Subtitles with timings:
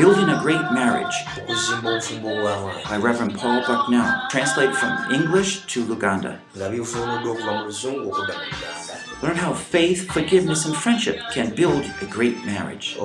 [0.00, 1.14] Building a Great Marriage
[2.88, 6.38] by Reverend Paul Bucknell, translated from English to Luganda.
[9.22, 12.96] Learn how faith, forgiveness, and friendship can build a great marriage.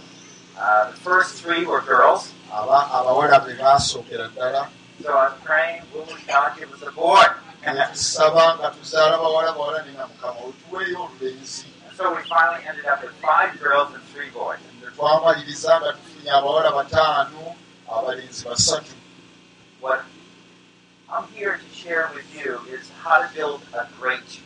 [0.59, 2.31] Uh, the first three were girls.
[2.53, 4.69] aba- abawala be baasookera ddala
[5.03, 7.25] So I was praying, will God give us a boy?
[7.93, 11.65] tusaba nga tuzaala bawala bawala nina mukama otuweeyo olulenzi
[11.97, 14.59] so we finally ended up with five girls and three boys.
[14.97, 17.55] twamaliriza nga tufunye abawala bataano
[17.97, 18.93] abalenzi basatu
[19.81, 20.05] What
[21.09, 24.41] I'm here to share with you is how to build a great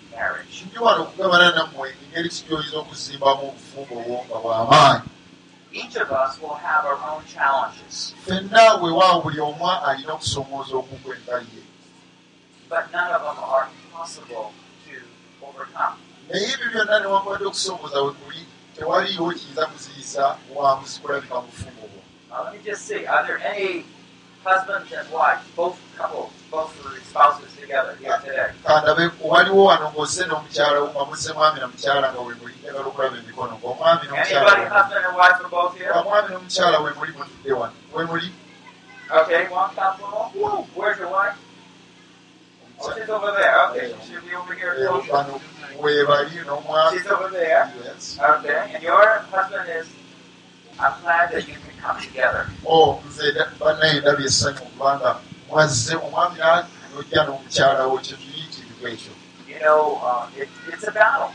[0.67, 5.09] ndi wano okugabana nammwe engeri kigyoyinza okuzimbamu obufumbo obwo nga bw'amaanyi
[5.73, 11.37] Each of us will have our own challenges, ffenna weewaawo buli omu alina okusoomooza okugwenga
[11.51, 11.63] ye
[12.69, 14.47] but none of them are impossible
[14.85, 14.95] to
[15.47, 15.97] overcome.
[16.29, 18.43] naye ebyo byonna newankubadde okusoomooza we kuli
[18.77, 22.01] tewaliiwo kiyinza kuziyiza bwanguzi kulabika mu bufumbo bwo
[24.47, 26.71] husbands and wives, both couples, both
[27.11, 28.51] spouses together here today?
[28.65, 33.53] kandabe waliwo wano ng'osse n'omukyala wamuze mwami na mukyala nga we muli njagala okulaba emikono
[33.59, 35.93] ng'omwami Anybody, n'omukyala husband and wife, are both here?
[35.99, 38.29] omwami n'omukyala we muli mutudde wano we muli
[39.11, 40.07] Okay, one couple.
[40.75, 41.39] Where's your wife?
[42.81, 43.71] Oh, she's over there.
[43.71, 44.75] Okay, she should be over here.
[44.75, 45.13] Eh, too.
[45.13, 45.41] bano
[45.79, 47.73] weebali n'omwami She's over there.
[47.85, 48.19] Yes.
[48.21, 49.87] Okay, and your husband is.
[50.79, 52.47] I'm glad that you can come together.
[52.65, 55.17] o nze bannaye ndabye essanyu kubanga
[55.49, 56.39] mwazze omwami
[56.93, 59.13] n'ojja n'omukyala wo kye tuyitirirwa ekyo
[59.49, 61.31] You know, uh, it, it's a battle.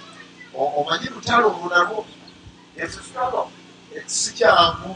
[0.53, 2.05] Omanyi lutalo nalwo
[2.75, 3.47] It's a struggle.
[4.05, 4.95] si kyangu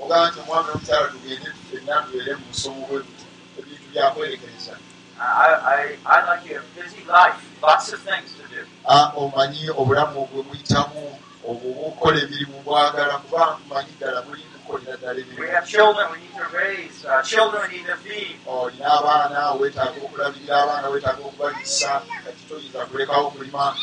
[0.00, 3.24] ogamba nti omwami n'omukyala tugende ffenna tubeere mu busomo bwe buti
[3.58, 4.74] ebintu byakwerekereza
[5.18, 8.60] I, I, I like a busy life, lots of things to do.
[8.84, 11.18] Ah, omanyi obulamu bwe muyitamu
[11.48, 16.18] obwo bwokukola emirimu bwagala kubanga manyi ddala muli mukolera ddala We emirimu have children we
[16.18, 18.36] need to raise, uh, children we need to feed.
[18.46, 23.76] olina abaana weetaaga okulabirira abaana weetaaga okubaliisa kati toyinza kulekawo okulima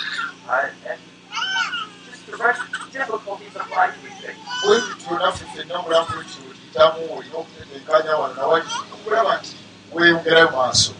[0.46, 1.00] Uh, and
[2.12, 4.40] just the rest difficulties of life we face.
[4.66, 9.56] bwe bityo naffe ffenna obulamu bwekyo tuyitamu olina okutetenkanya wano nawali okulaba nti
[9.94, 10.92] weeyongerayo maaso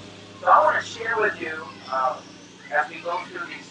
[0.42, 1.56] So I want to share with you
[1.92, 2.16] um,
[2.78, 3.70] as we go through these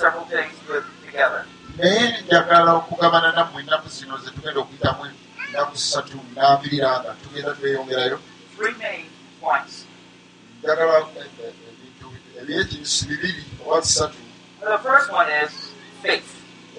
[0.00, 1.44] several days with, together.
[1.76, 5.02] Naye njagala okugabana nammwe ennaku zino ze tugenda okuyitamu
[5.46, 8.18] ennaku ssatu nambirira nga tugenda tweyongerayo.
[10.58, 12.06] Njagala eh, eh, ebintu
[12.40, 14.18] ebyekisi bibiri oba bisatu.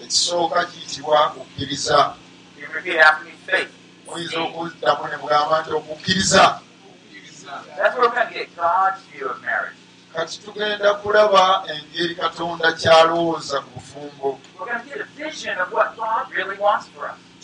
[0.03, 1.35] Ekisooka kiyitibwa
[3.47, 3.71] faith.
[4.05, 6.43] muyinza okuddamu ne mugamba nti okukkiriza.
[7.77, 8.55] That's where we're going to get.
[8.55, 9.82] God's view of marriage.
[10.15, 14.29] Kati tugenda kulaba engeri katonda kyalowooza ku bufumbo.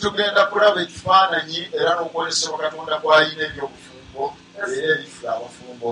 [0.02, 4.24] Tugenda kulaba ekifaananyi era n'okwolesebwa katonda kw'alina ebyobufumbo
[4.58, 5.90] era erife abafumbo.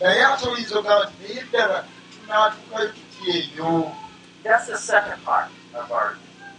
[0.00, 1.78] Naye ate oyinza ogamba nti naye ddala
[2.12, 3.70] tunaatuukayo tuty eyo?
[4.44, 5.48] That's the second part
[5.78, 6.10] of our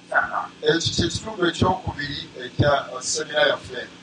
[0.09, 0.45] seminar.
[0.61, 2.71] ekyo kyekitundu ekyokubiri ekya
[3.11, 3.98] semina yaffe Uh,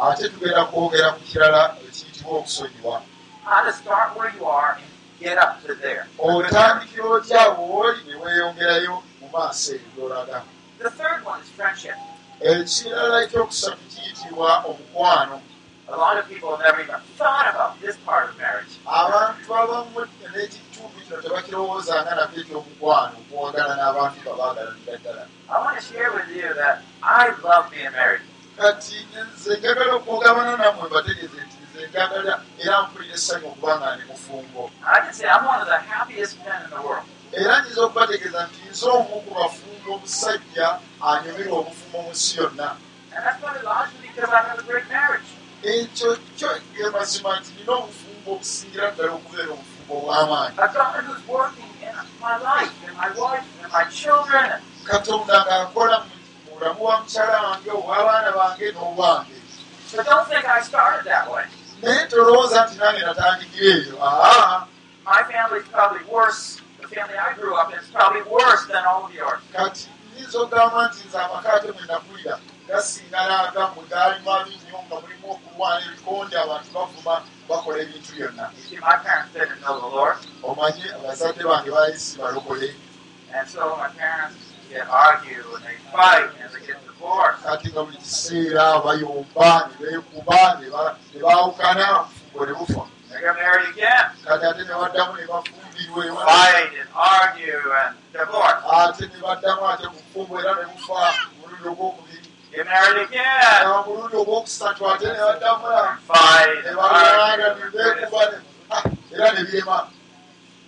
[0.00, 3.02] ate tugenda kwogera ku kirala ekiyitibwa okusonyiwa
[3.44, 4.84] How to start where you are and
[5.18, 6.04] get up to there.
[6.18, 10.42] otandikira otya wooli ne weeyongerayo mu maaso eyo gyolaga
[10.78, 11.96] The third one is friendship.
[12.40, 15.40] ekirala ekyokusatu kiyitibwa omukwano
[15.92, 18.72] A lot of people have never even thought about this part of marriage.
[18.86, 20.06] abantu abamu
[20.44, 26.46] ekitundu kino tebakirowoozanga nabyo ekyomukwano okuwagala n'abantu babaagala ddala I want to share with you
[26.54, 28.22] that I love being married.
[28.56, 28.96] kati
[29.34, 34.62] nze njagala okwogabana nammwe mbategeeze nti nze njagala era mpulira essanyu okuba nga ndi mufumbo
[34.62, 35.08] I can say I'm one of the happiest men in the world.
[37.32, 40.66] Era nyiza okubategeeza nti nze omu ku bafumbo omusajja
[41.08, 42.68] anyumirwa obufumbo mu nsi yonna.
[43.14, 45.28] And that's probably largely because I have a great marriage.
[45.62, 51.70] ekyo kyo mazima nti nina obufumbo obusingira ddala okubeera obufumbo obw'amaanyi A God who's working
[51.86, 51.94] in
[52.26, 54.48] my life, in my wife, in my children.
[54.90, 56.10] katonda ng'akola mu
[56.58, 59.36] bulamu bwa mukyala wange obw'abaana bange n'obwange
[59.96, 61.44] But don't think I started that way.
[61.82, 64.66] naye tolowooza nti nange natandikira eyo aa
[65.10, 66.60] My family's probably worse.
[66.80, 69.40] The family I grew up in is probably worse than all of yours.
[69.52, 69.88] kati
[70.40, 72.34] nyinza okugamba nti nze amakaate mwe nakulira
[72.68, 77.14] gasinga n'agammwe gaali mabi nnyo nga mulimu okulwana ebikonde abantu bavuma
[77.48, 78.44] bakola ebintu byonna.
[80.42, 82.68] Omanye abazadde bange baali si balokole.
[83.32, 87.42] And so my parents get argue and they fight and they get divorced.
[87.44, 92.82] kati nga buli kiseera bayomba ne beekuba ne ba- ne baawukana obufumbo ne bufa
[94.24, 95.44] kati ate ne baddamu ne ewa-
[95.94, 98.62] fight and argue and divorce.
[98.72, 101.14] ate ne baddamu ate mu bufumbo era ne bufa
[101.44, 103.24] omulundi ogwokubiri Get married again,
[103.60, 105.66] Era omulundi ogwokusatu ate ne baddamu
[106.64, 108.22] ne balwana ne beekuba
[109.12, 109.88] era ne byema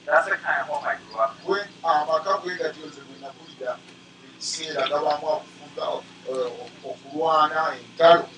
[0.07, 1.37] That's the kind of home I grew up.
[1.47, 3.77] bwe amaka bwe gatyo nze bwe nakulira
[4.25, 6.53] ebiseera gabamu okufumba eh,
[6.91, 8.29] okulwana entalo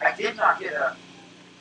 [0.00, 0.96] I did not get a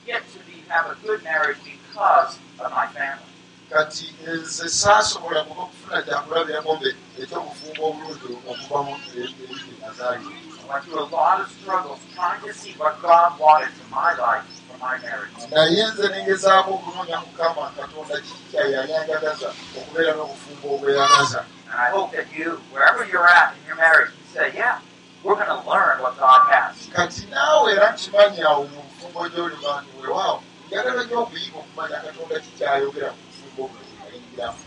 [0.05, 3.23] get to be have a good marriage because of my family.
[3.69, 6.89] Kati nze saasobola kuba okufuna kyakulabirako mbe
[7.21, 12.53] ekyobufumbo obulungi okuva mu ebiri nazaalibwa I went through a lot of struggles trying to
[12.53, 15.31] see what God wanted for my life, for my marriage.
[15.51, 21.41] naye nze negezaako okunoonya mukama katonda kiki kyayanjagaza okubeera n'obufumbo obweyagaza
[21.71, 24.79] And I hope that you, wherever you're at in your marriage, you say, yeah,
[25.23, 26.75] we're going to learn what God has.
[26.95, 32.35] kati naawe era nkimanyi awo mu bufumbo gy'oliba nti weewaawo njagala nnyo okuyiga okumanya katonda
[32.39, 33.11] kikyayogera
[33.57, 34.57] bufumbo buno bweyingiramu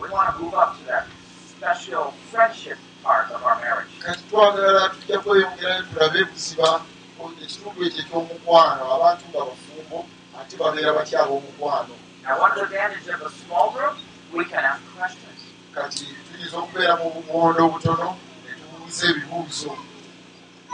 [0.00, 1.06] We want to move up to that
[1.56, 3.90] special friendship part of our marriage.
[4.02, 6.80] kati twagala tujja kweyongerayo tulabe ebuziba
[7.42, 9.98] ekitundu ekyo ekyomukwano abantu nga bafumbo
[10.40, 11.94] ate babeera batya ab'omukwano
[12.24, 13.96] Now, one of the advantages of a small group,
[14.32, 15.40] we can ask questions.
[15.74, 18.08] kati tuyinza okubeera mu bugondo obutono
[18.44, 19.72] ne tubuuza ebibuuzo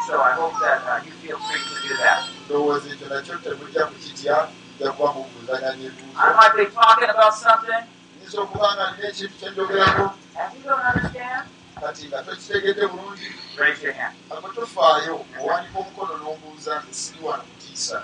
[0.06, 2.22] So I hope that you feel free to do that.
[2.46, 4.48] ndowooza ekyo nakyo temujja kukitya
[4.78, 7.82] tujja kuba mubuuzaganya ebibuuzo I might be talking about something,
[8.20, 10.04] nyinza okuba nga nina ekintu kyenjogerako
[10.38, 11.44] and you don't understand,
[11.80, 13.28] kati nga tokitegedde bulungi.
[13.58, 14.14] Raise your hand.
[14.30, 18.02] ako tofaayo owanika omukono n'ombuuza nti siri wano kutiisa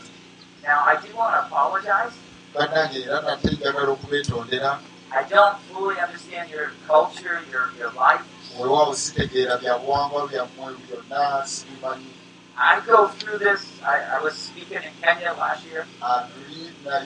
[0.65, 2.15] Now, I do want to apologize.
[2.55, 4.79] bannange era nate njagala okubeetondera.
[5.13, 8.25] I don't fully understand your culture, your, your life.
[8.61, 12.11] weewaawo sitegeera byabuwangwa byammwe byonna sibimanyi
[12.57, 13.81] I go through this.
[13.83, 16.97] I, I was speaking in Kenya last year, Ah, and,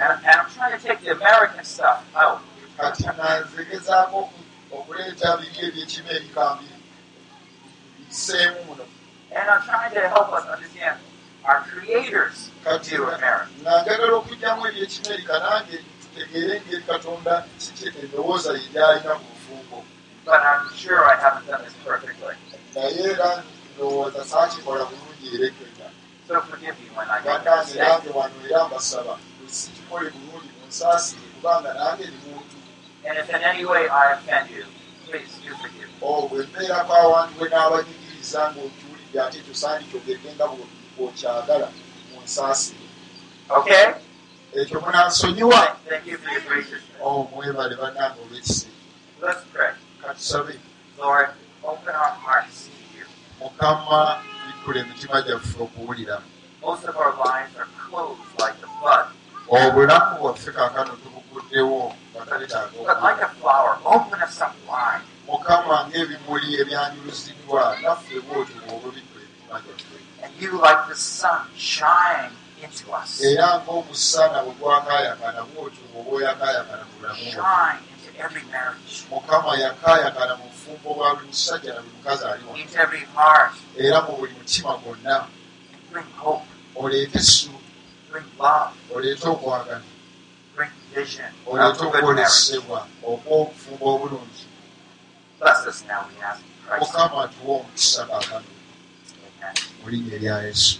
[0.00, 2.40] and I'm trying to take the American stuff out.
[9.30, 10.98] And I'm trying to help us understand
[11.44, 12.50] our Creator's
[14.12, 17.44] okujjamu ebyekimerika nange tutegeere ngeri katonda
[18.02, 19.84] endowooza ye gyalina ku bufumbo
[20.28, 22.34] But I'm sure I haven't done this perfectly.
[22.74, 23.42] naye era
[23.76, 25.86] ndowooza saakikola bulungi erekeka
[26.28, 27.88] So forgive me when I make a bannange mistake.
[27.88, 29.18] nange wano era mbasaba
[29.50, 32.56] sikikole bulungi munsaasire kubanga nange ni muntu
[33.08, 34.64] And if in any way I offend you,
[35.06, 35.98] please do forgive me.
[36.02, 41.68] Oh, bwe mbeerako awantu we n'abanyigiriza ng'okiwulidde ate tosandikyogedde nga bwe- bw'okyagala
[42.14, 42.84] munsaasire
[43.50, 43.86] Okay?
[44.60, 47.00] ekyo munansonyiwa Thank, thank you for your graciousness.
[47.00, 48.74] o mwebale bannange olw'ekiseera
[49.22, 49.72] Let's pray.
[50.02, 50.54] Katusabe
[50.98, 51.28] Lord,
[51.64, 53.06] open our hearts to you.
[53.40, 56.22] mukama bikkula emitima gyaffe okuwulira
[56.62, 59.06] Most of our lives are closed like the bud.
[59.48, 63.02] obulamu bwaffe kaakano tubuguddewo nga twetaaga But okula.
[63.10, 65.02] like a flower, open us up wide.
[65.28, 72.30] mukama ng'ebimuli ebyanjuluziddwa naffe bwotyo bw'oba bikkula emitima gyaffe And you, like the sun, shine
[72.62, 73.22] into us.
[73.22, 77.78] era ng'omusana bwe gwakaayakana bwotyo bw'oba oyakaayakana mu bulamu bwaffe
[79.10, 83.52] Mukama yakaayakana mu bufumbo bwa buli musajja na buli mukazi ali wano into every heart.
[83.78, 85.26] era mu buli mutima gwonna.
[86.76, 87.64] Oleete essuubi
[88.10, 89.82] bring love, oleete okwagana.
[91.46, 91.98] Oleete marriage.
[91.98, 94.44] okwolesebwa okw'obufumbo obulungi.
[95.40, 96.80] Bless us now, we ask in Christ.
[96.82, 98.44] mukama atuwa omukisa kaakano
[99.42, 99.54] Amen.
[99.84, 100.78] mu linnya erya yesu.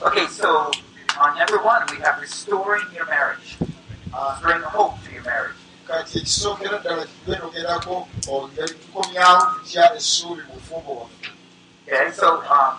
[0.00, 0.70] Okay, so
[1.20, 3.56] on number one, we have restoring your marriage,
[4.42, 5.56] Bring hope to your marriage.
[5.88, 8.08] kati ekisookera ddala kitugendogerako
[8.52, 11.32] nga tukomyawo tutya essuubi mu bufumbo bwaffe
[11.88, 12.76] Okay, so um,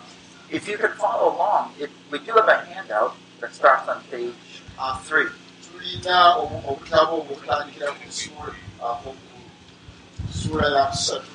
[0.54, 4.38] if you can follow along, it, we do have a handout that starts on page
[4.78, 5.26] uh, three.
[5.66, 8.54] tulina obu- obutabo obutandikira ku ssuula
[9.02, 9.10] ku
[10.30, 11.34] ssuula ya kusatu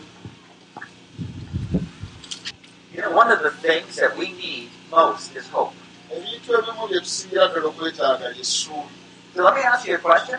[2.94, 5.74] You know, one of the things that we need most is hope.
[6.14, 8.94] ebintu ebimu bye tusingira ddala okwetaaga lyessuubi
[9.34, 10.38] So let me ask you a question.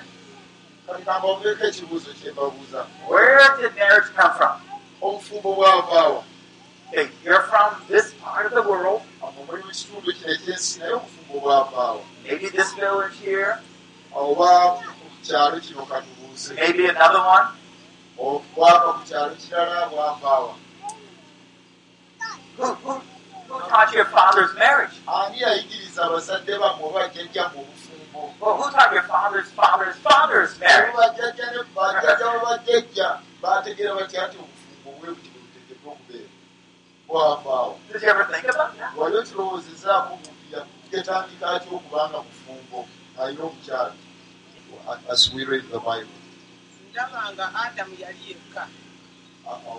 [3.08, 4.62] Where did marriage come from?
[5.02, 6.24] obufumbo bwavaawa
[7.24, 11.40] you're from this part of the world, amo muli mu kitundu kino ekyensi naye obufumbo
[11.44, 13.60] bwavaawa maybe this village here,
[14.16, 17.48] oba ku kyalo kino katubuuze maybe another one.
[18.18, 20.54] obwava ku kyalo kirala bwavaawa
[22.58, 22.94] Who, who,
[23.48, 24.96] who taught your father's marriage?
[25.08, 27.85] ani yayigiriza abazadde bammwe oba jjajja mu obufumbo
[28.40, 30.92] Well, who taught your father's father's father's marriage?
[37.96, 38.96] Did you ever think about that?
[38.98, 40.20] wali okirowoozezaako
[40.92, 42.88] yatandika atya okubanga bufumbo
[43.20, 43.94] alina omukyala
[45.10, 46.20] as we read the bible
[46.92, 48.68] ndaba nga adamu yali yekka
[49.46, 49.78] uh,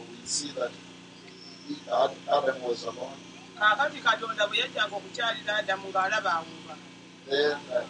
[1.93, 3.21] uh, adam was alone
[3.59, 6.75] kaakati katonda bwe yajjanga okukyalira adamu ng'alaba awuba
[7.33, 7.85] uh,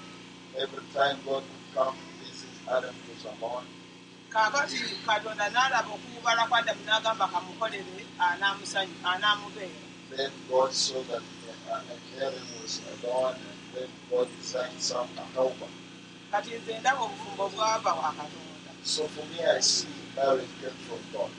[0.62, 3.66] every time god would come visit adam was alone
[4.36, 9.86] kaakati katonda n'alaba okuwubala kwa adamu n'agamba kamukolere anaamusanyu anaamubeera.
[10.10, 15.24] Then god saw that uh, uh, adam was alone and then god designed some a
[15.34, 15.68] helper.
[16.30, 18.70] Kati nze ndaba obufumbo bwava wa katonda.
[18.82, 21.30] So for me i see marriage came from god.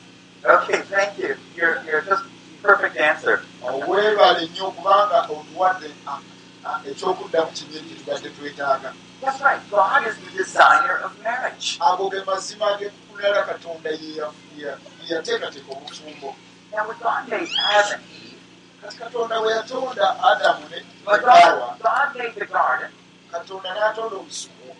[0.45, 1.35] Okay, thank you.
[1.55, 2.23] You're, you're just
[2.61, 3.41] perfect answer.
[3.87, 6.19] weebale nnyo kubanga otuwadde ah,
[6.65, 9.59] ah, ekyokuddamu kinyeri kyetubadde twetaaga That's right.
[9.71, 11.79] God is the designer of marriage.
[11.81, 16.35] ago ge mazima gekulala katonda ye ya- ye- ye yateekateeka obufumbo
[16.73, 18.39] Now, when God made Adam and Eve,
[18.81, 22.91] kati katonda bwe yatonda adamu ne when ne Hawa, God, God made the garden,
[23.31, 24.75] katonda n'atonda obusuku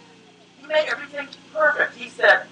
[0.62, 1.96] He made everything perfect.
[1.96, 2.48] He said,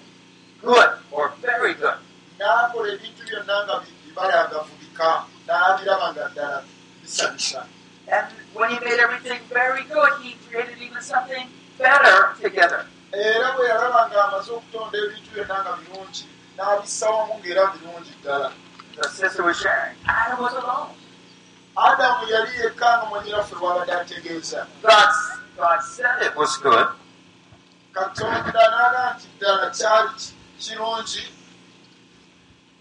[0.60, 1.98] good or very good.
[2.40, 6.64] n'akola ebintu byonna nga bi- bibalagavu bika n'abiraba nga ddala
[7.02, 7.62] bisanyusa
[8.08, 11.46] And when He made everything very good, He created even something
[11.78, 12.86] better together.
[13.12, 16.24] era bwe yalaba ng'amaze okutonda ebintu byonna nga birungi
[16.56, 18.50] n'abissawamu ng'era birungi ddala
[18.96, 19.96] The sister was sharing.
[20.08, 20.96] Adam was alone.
[21.76, 25.10] adamu yali yekka nga mwanyiraffe lwabadde ategeeza God,
[25.56, 26.88] God said it was good,
[27.92, 31.24] katonda n'aga nti ddala kyali ki- kirungi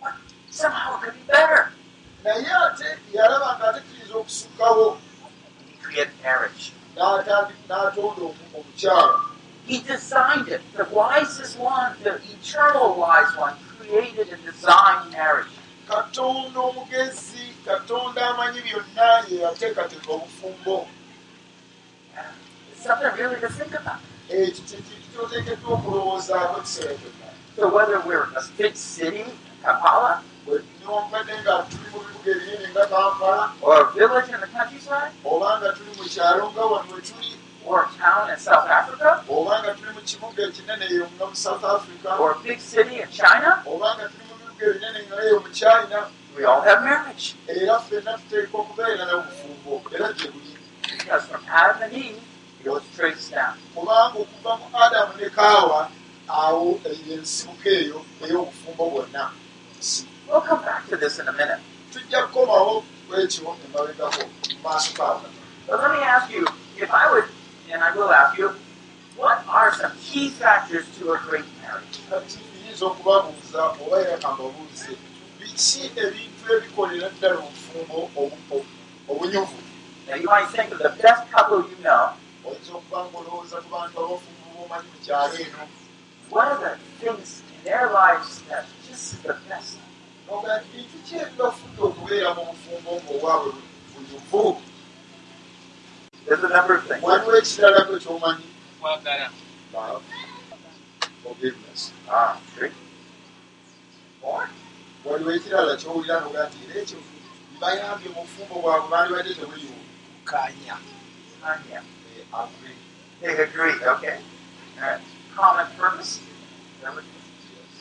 [0.02, 0.14] but
[0.50, 1.72] somehow it could be better.
[2.24, 4.98] naye ate yalaba nga ate kiyinza okusukkawo
[5.68, 6.72] He created marriage.
[6.96, 9.20] N'atonda omu- omukyala
[9.68, 10.62] He designed it.
[10.78, 15.48] The wisest one, the eternal wise one, created and designed marriage.
[15.90, 20.88] katonda omugezi katonda amanyi byonna ye yateekateeka obufumbo
[22.72, 24.00] It's something really to think about.
[24.30, 27.28] ekyo kyekintu kyoteekeddwa okulowoozaako ekiseera kyonna
[29.66, 32.86] So whether we're a big city, Kampala, bwe nyombadde nga tuli mu bibuga ebinene nga
[32.86, 37.02] kampala or a village in the countryside, oba nga tuli mu kyalo nga wano we
[37.02, 37.34] tuli
[37.66, 41.36] or a town in South Africa, oba nga tuli mu kibuga ekinene eyo nga mu
[41.36, 42.18] south africa.
[42.20, 45.50] Or a big city in China, oba nga tuli mu bibuga ebinene nga eyo mu
[45.50, 46.10] china.
[46.38, 47.34] We all have marriage.
[47.48, 50.54] era ffenna tuteekwa okubeera n'obufumbo era gye buli
[50.86, 52.22] Because from Adam and Eve,
[52.64, 53.58] it was traced down.
[53.74, 55.90] kubanga okuva mu adamu ne kaawa
[56.28, 59.32] awo ensibuka eyo ey'obufumbo bwonna
[59.86, 61.60] nsi We'll come back to this in a minute.
[65.68, 66.46] But let me ask you,
[66.78, 67.26] if I would,
[67.72, 68.50] and I will ask you,
[69.16, 72.00] what are some key factors to a great marriage?
[75.40, 78.66] biki ebintu ebikolera ddala obufumbo obu- obu-
[79.10, 79.58] obunyuvu
[80.08, 82.10] Now you might think of the best couple you know.
[82.46, 85.64] oyinza okuba ngaolowooza ku bantu abafumbo b'omanyi mu kyalo eno
[87.66, 89.78] Their lives that just is the best?
[90.30, 93.52] oga bintu ki ebibafudde okubeera mu bufumbo ng'obwabwe
[93.94, 94.62] bunyuvu
[96.26, 97.04] There's a number of things.
[97.04, 98.48] waliwo ekirala kwe kyomanyi
[98.82, 99.30] kwagala
[99.74, 100.04] Love,
[101.24, 101.92] forgiveness.
[102.10, 102.72] Ah, three.
[104.22, 104.50] Four.
[105.06, 106.98] waliwo ekirala kyowulira noga nti era ekyo
[107.62, 109.78] bayambye mu bufumbo bwabwe baali badde tebuliwo
[110.26, 110.76] kanya
[111.46, 111.84] Ah, yeah.
[112.34, 112.78] agree
[113.22, 114.18] They agree, okay.
[114.78, 115.02] All right.
[115.38, 116.20] Common purpose.
[116.84, 117.02] Number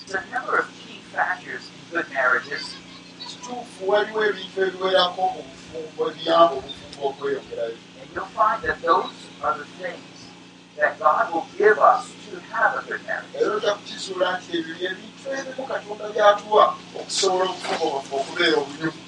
[0.07, 2.76] There's a number of key factors in good marriages.
[3.25, 9.55] kituufu waliwo ebintu ebiwerako mu bufumbo ebiyamba obufumbo okweyongerayo And you'll find that those are
[9.59, 10.09] the things
[10.79, 13.35] that God will give us to have a good marriage.
[13.41, 16.65] era ojja kukizuula nti ebyo ebintu ebimu katonda byatuwa
[16.99, 19.01] okusobola obufumbo bwaffe okubeera obunyumu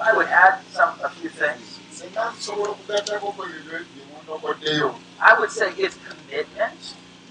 [0.00, 1.66] I would add some a few things.
[1.96, 4.88] singa nsobola okugattako ku ebyo byemunokoddeyo
[5.20, 6.80] I would say it's commitment.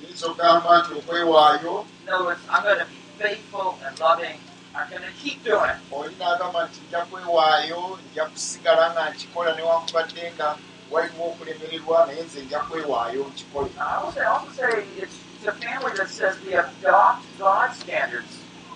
[0.01, 1.73] yinza okugamba nti okwewaayo
[2.07, 4.39] In other words, I'm going to be faithful and loving.
[4.73, 5.77] I'm going to keep doing it.
[5.91, 10.57] olina agamba nti nja kwewaayo nja kusigala nga nkikola newankubadde nga
[10.91, 15.51] waliwo okulemererwa naye nze nja kwewaayo nkikole I would say, also say it's, it's a
[15.51, 18.33] family that says we adopt God's standards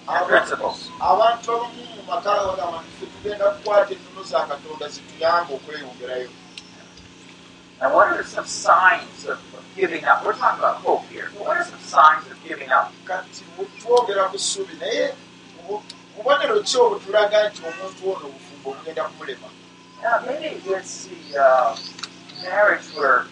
[0.07, 0.91] and principles.
[0.99, 6.29] abantu abamu mu maka bagamba nti ffe tugenda kukwata ennono za katonda zituyamba okweyongerayo
[7.81, 10.25] And what are some signs of, of giving up?
[10.25, 11.27] We're talking about hope here.
[11.33, 12.93] But what are some signs of giving up?
[16.15, 19.49] Bubonero ki obutulaga nti omuntu ono obufumbo bugenda kumulema
[20.01, 21.75] Yeah, maybe it's the uh,
[22.43, 23.25] marriage where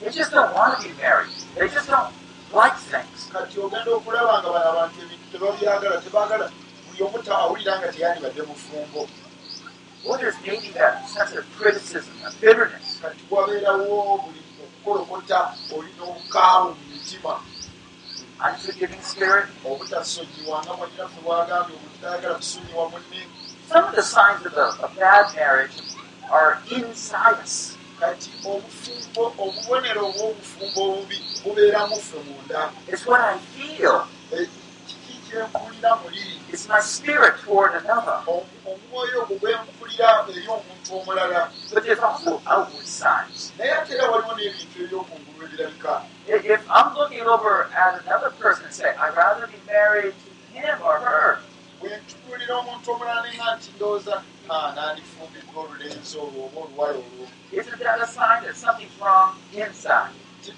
[0.00, 1.30] they just don't want to be married.
[1.54, 2.10] They just don't
[2.52, 3.30] like things.
[3.32, 6.46] kati ogenda okulaba nga bano abantu ebintu tebabyagala tebaagala
[6.86, 9.08] buli omu awulira nga teyandibadde mufumbo
[10.04, 12.98] Or there's maybe that sense of criticism, of bitterness.
[13.02, 17.34] kati wabeerawo buli okukolokota olina obukaawu mu mitima
[18.40, 19.46] unforgiving spirit.
[19.64, 23.22] obutasonyiwa nga mwanyinaffe bwagambye omuntu tayagala kusonyiwa munne
[23.68, 25.72] Some of the signs of a, a bad marriage
[26.30, 27.76] are inside us.
[32.88, 34.06] It's what I feel.
[35.32, 38.20] Kyenkulira muli It's my spirit toward another.
[38.28, 43.52] Omwoyo ogwo gwempulira eri omuntu omulala But there's also outward signs.
[43.58, 48.74] naye ate era waliwo n'ebintu ebyokungulu ebirabika If I'm looking over at another person and
[48.74, 51.40] say, I'd rather be married to him or her,
[51.80, 57.78] bwe ntunuulira omuntu omulala nenga nti ndowooza "Ah, nandifumbiddwa olulenzi olwo oba oluwala olwo isn't
[57.80, 60.12] that a sign that something's wrong inside?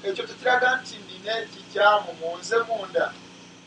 [0.05, 3.13] Ekyo tekiraga nti nina ekikyamu munze munda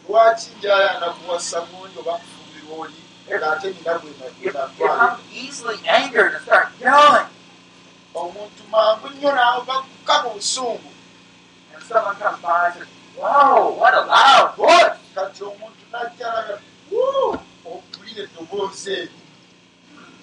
[0.10, 2.93] lwaki njayana kuwasa gundi oba kufumbirwa oli
[3.30, 7.28] ng'ate nina gwe na- If, if natwala I'm easily angered and start yelling,
[8.15, 10.89] omuntu mangu nnyo naava kuka mu busungu.
[11.74, 14.98] And someone comes by and says, Whoa, what a loud voice!
[15.15, 16.60] kati omuntu najjalaga
[17.65, 19.12] okulira eddoboozi eri.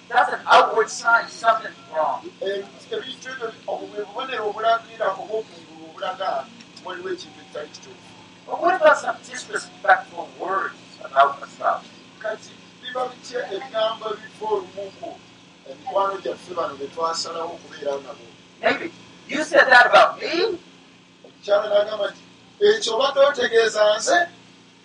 [0.09, 2.21] That's an outward sign something's wrong.
[2.41, 6.45] Ebintu ebyo obwo bwe bubonero obulagirira oba okungulu obulaga
[6.85, 8.14] waliwo ekintu ekitali kituufu
[8.45, 11.85] But what about some disrespectful words about spouse?
[12.21, 12.49] kati
[12.81, 15.09] biba bitya ebigambo ebiva olumuku
[15.69, 18.25] emikwano gyaffe bano be twasalawo okubeera nabo
[18.61, 18.91] Maybe
[19.27, 20.57] you said that about me.
[21.25, 22.21] omukyala n'agamba nti
[22.67, 24.17] ekyo obadde otegeeza nze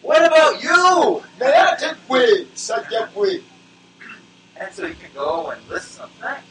[0.02, 1.22] What about you?
[1.38, 3.42] naye ate gwe kisajja gwe
[4.60, 6.44] And so you can go and list some things.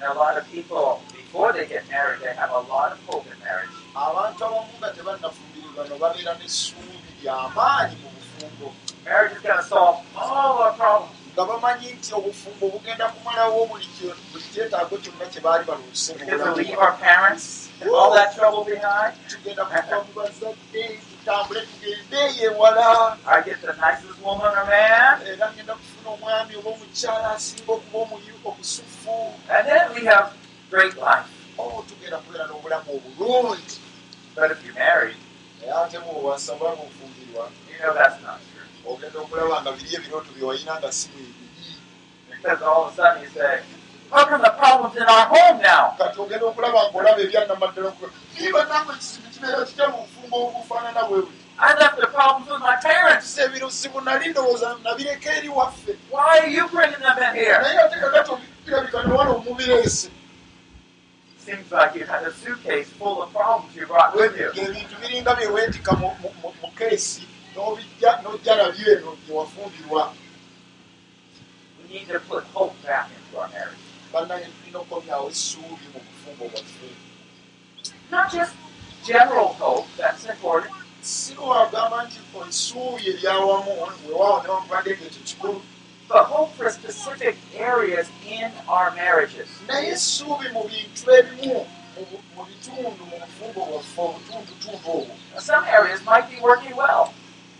[0.00, 3.26] Now, a lot of people, before they get married, they have a lot of hope
[3.26, 3.74] in marriage.
[3.96, 8.68] abantu abamu nga tebannafumbirwa no babeera n'essuubi ly'amaanyi mu bufumbo
[9.04, 11.16] Marriage is going to solve all our problems.
[11.32, 13.88] nga bamanyi nti obufumbo bugenda kumalawo buli
[14.52, 18.64] kyetaago kyonna kye baali baluse mu to bulamu leave our parents and all that trouble
[18.64, 19.12] behind.
[19.28, 25.24] tugenda kuva mu bazadde tutambule tugende ewala I get the nicest woman or man.
[25.24, 27.98] era ngenda kufuna omwami oba omukyala asinga okuba
[28.44, 30.36] omusufu And then we have
[30.70, 31.28] great life.
[31.58, 33.78] o tugenda kubeera n'obulamu obulungi
[34.34, 35.16] But if you're married,
[35.60, 38.92] naye ate muwasa oba ngaofumbirwa you know that's not true.
[38.92, 41.76] ogenda okulaba nga biri ebirooto bye walina nga si bwe biri
[42.42, 43.62] Because all of a sudden you say,
[44.12, 45.94] how come the problem's in our home now?
[45.98, 47.92] kati ogenda okulaba ngaolaba ebyannamaddala
[48.40, 52.60] niba nangwe ekizibu kibeera kitya mu bufumbo obufaanana bwe buli I left the problems with
[52.60, 53.26] my parents.
[53.34, 57.58] se ebirusibu nali ndowooza nabireka eri waffe Why are you bringing them in here?
[57.62, 60.10] naye ate kakati obirabika newala omubireese
[61.46, 64.50] Seems like you had a suitcase full of problems you brought with you.
[64.62, 66.14] ebintu biringa byeweetika mu-
[66.78, 67.22] keesi
[67.54, 70.12] n'obijja n'ojja nabyo eno gyewafumbirwa
[71.78, 73.78] We need to put hope back into our marriage.
[74.12, 76.88] bannange tulina okukomyawo essuubi mu bufumbo bwaffe
[78.10, 78.54] Not just
[79.06, 85.62] general hope, that's important, si lwagamba nti essuubi eryawamu weewaawo newankubadde ng'ekyo kikulu
[86.08, 89.48] but hope for specific areas in our marriages.
[89.68, 91.66] naye essuubi mu bintu ebimu
[92.36, 97.12] mu bitundu mu bufumbo bwaffe obutundutundu obwo Some areas might be working well,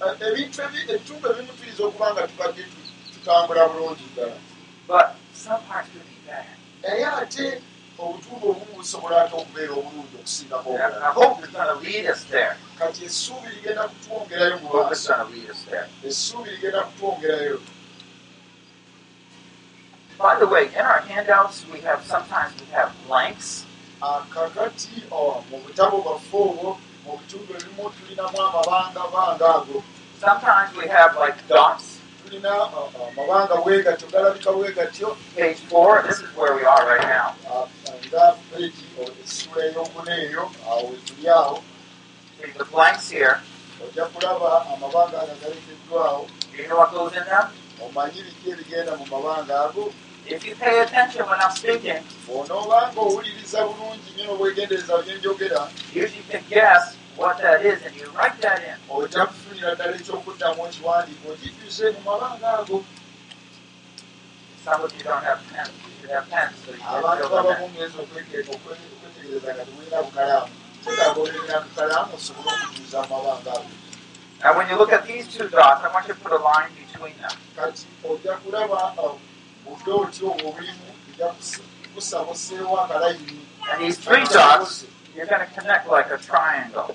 [0.03, 4.37] Eh, ebintu ebi- ebitundu ebimu tuyinza okuba nga tubadde tu- tutambula bulungi ddala
[4.87, 6.47] but some parts could be bad.
[6.83, 7.63] naye ate
[7.99, 12.05] obutundu obumu busobola ate okubeera obulungi okusingako And obulala I hope is going to lead
[12.13, 12.57] us there.
[12.79, 15.87] kati essuubi ligenda kutwongerayo mu maaso going to lead us there.
[16.09, 17.57] essuubi ligenda kutwongerayo
[20.19, 23.65] By the way, in our handouts, we have sometimes we have blanks.
[24.03, 29.83] akakati oh, mu butabo bwaffe obwo mu bitundu ebimu tulinamu amabanga banga ago
[30.21, 31.99] Sometimes we have like dots.
[32.25, 32.53] tulina
[33.09, 36.03] amabanga bwe gatyo galabika bwe gatyo Page four.
[36.03, 37.35] This is where we are right now.
[38.07, 38.85] nga peegi
[39.25, 41.63] essula ey'okuna eyo awo wetuli awo
[42.59, 43.41] the blanks here.
[43.85, 47.49] ojja kulaba amabanga ago galekeddwawo Do you know what goes in them?
[47.85, 49.93] omanyi biki ebigenda mu mabanga ago
[50.29, 55.61] If you pay attention when I'm speaking, bw'onoobanga owuliriza bulungi nnyo n'obwegendereza bye njogera
[55.95, 58.77] you can guess what that is, and you write that in.
[58.91, 62.79] ojja kufunira ddala ekyokuddamu ekiwandiiko okijjuse mu mabanga ago
[64.65, 65.71] Some of you don't have pens.
[65.87, 70.51] You should have pens so you can abantu abamu okwe- okwetegereza nga temulina bukalaamu
[70.83, 73.71] kyetaaga olina bukalaamu osobole okujuuza mu mabanga ago
[74.45, 76.69] Now, when you look at these two dots, I want you to put a line
[76.77, 77.33] between them.
[80.35, 81.61] Bulimu ojja kus-
[81.95, 83.41] kusabuseewo akalayini
[83.73, 86.95] And these three dots, you're going to connect like a triangle.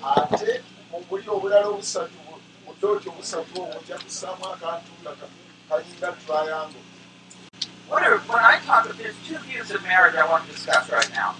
[7.88, 11.10] What are, when I talk, there's two views of marriage I want to discuss right
[11.12, 11.34] now.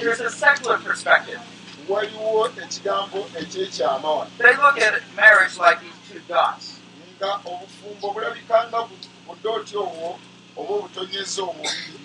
[0.00, 1.40] There's a secular perspective.
[1.88, 6.74] Waliwo ekigambo ekyekyama wano They look at marriage like these two dots.
[7.18, 10.18] nga obufumbo bulabika nga bu- budooti obwo
[10.56, 11.98] oba obutonyeza obwo bubiri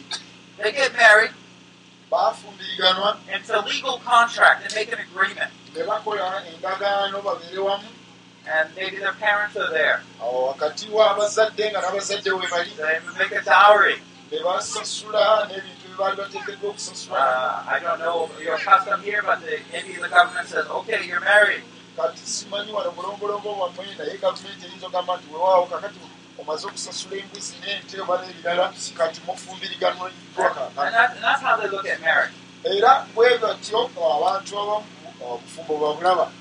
[0.57, 1.31] They get married,
[2.11, 4.69] baafumbiriganwa it's a legal contract.
[4.69, 5.51] They make an agreement.
[5.75, 7.87] ne bakola endagaano babeere wamu
[8.45, 10.01] And maybe their parents are there.
[10.19, 10.25] They
[13.17, 14.01] make a dowry.
[15.93, 19.39] Ne basasula n'ebintu bye baali bateekeddwa okusasula Uh, I don't know your custom here, but
[19.41, 21.63] the, maybe the government says, okay, you're married.
[21.97, 25.99] kati simanyi wano bulombolombo bwammwe naye gavumenti eyinza ogamba nti wewaawo kakati
[26.39, 30.11] omaze okusasula embuzi n'ente oba n'ebirala kati mufumbiriganwa
[30.77, 32.33] And, and marriage.
[32.63, 34.85] era bwe batyo abantu abamu
[35.21, 36.31] obufumbo babulaba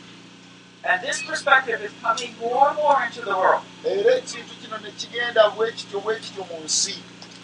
[0.84, 3.62] And this perspective is coming more and more into the world.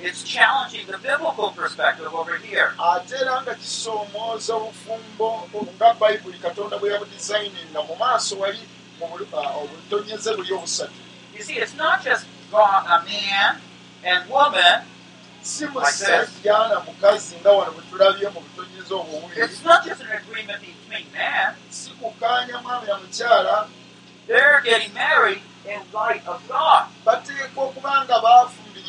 [0.00, 2.72] It's challenging the biblical perspective over here.
[2.78, 8.62] ate era nga kisoomooza obufumbo nga bayibuli katonda bwe yabudizayininga mu maaso wali
[9.34, 10.92] ah, obutonyeze buli obusatu
[11.36, 13.60] You see, it's not just God, a man
[14.04, 14.82] and woman.
[15.42, 20.00] si musajja na mukazi nga wano bwe tulabye mu butonyeze obwo bubiri It's not just
[20.00, 21.54] an agreement between man.
[21.70, 23.68] si kukaanya mwami na mukyala
[24.26, 26.86] They're getting married in light of God.
[27.04, 28.18] bateekwa okuba nga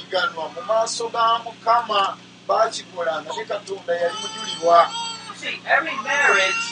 [0.08, 4.90] baafumbiriganwa mu maaso ga mukama baakikola nga ne katonda yali mujulirwa
[5.30, 6.64] You see, every marriage,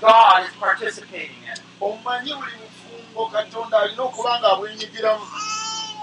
[0.00, 1.58] God is participating in.
[1.80, 5.26] omanyi buli bufumbo katonda alina okuba nga abwenyigiramu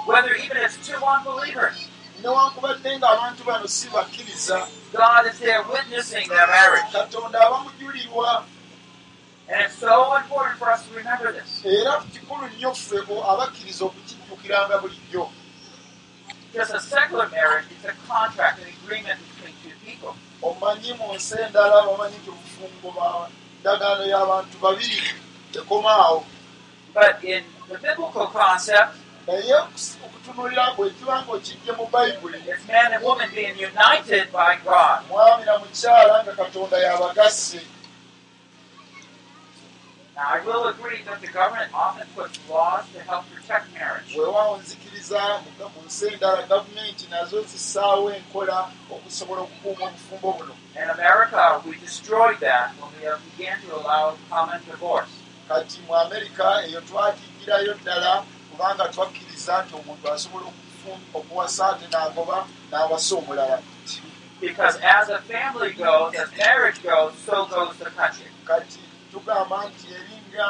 [0.07, 1.87] Whether even it's two unbelievers,
[2.21, 6.91] newankubadde ng'abantu bano si bakkiriza God is there witnessing their marriage.
[6.91, 8.43] katonda abamujulirwa
[9.47, 11.61] And it's so important for us to remember this.
[11.65, 12.97] era kikulu nnyo ffe
[13.29, 15.29] abakkiriza okukijjukiranga bulijjo
[16.55, 20.15] Because a secular marriage is a contract, an agreement between two people.
[20.41, 23.27] omanyi mu nsi endala bamanyi nti obufumbo ba
[23.59, 25.09] ndagaano y'abantu babiri
[25.59, 26.23] ekomaawo
[26.93, 28.95] But in the biblical concept,
[29.27, 29.55] naye
[30.05, 35.03] okutunulira bwe kiba ng'okijje mu bayibuli it's man and woman being united by God.
[35.11, 37.59] mwami na mukyala nga katonda y'abagasse
[40.15, 44.15] Now, I will agree that the government often puts laws to help protect marriage.
[45.05, 48.57] Nzikiriza mu- mu nsi endala gavumenti nazo zissaawo enkola
[48.93, 54.59] okusobola okukuuma obufumbo buno In America, we destroyed that when we began to allow common
[54.65, 55.09] divorce.
[55.47, 60.45] kati mu amerika eyo twagigirayo ddala kubanga twakkiriza nti omuntu asobola
[61.13, 62.37] okuwasa ate n'agoba
[62.71, 63.59] n'awasa omulala
[64.41, 68.27] Because as a family goes, as marriage goes, so goes the country.
[68.45, 68.79] kati
[69.11, 70.47] tugamba nti eringa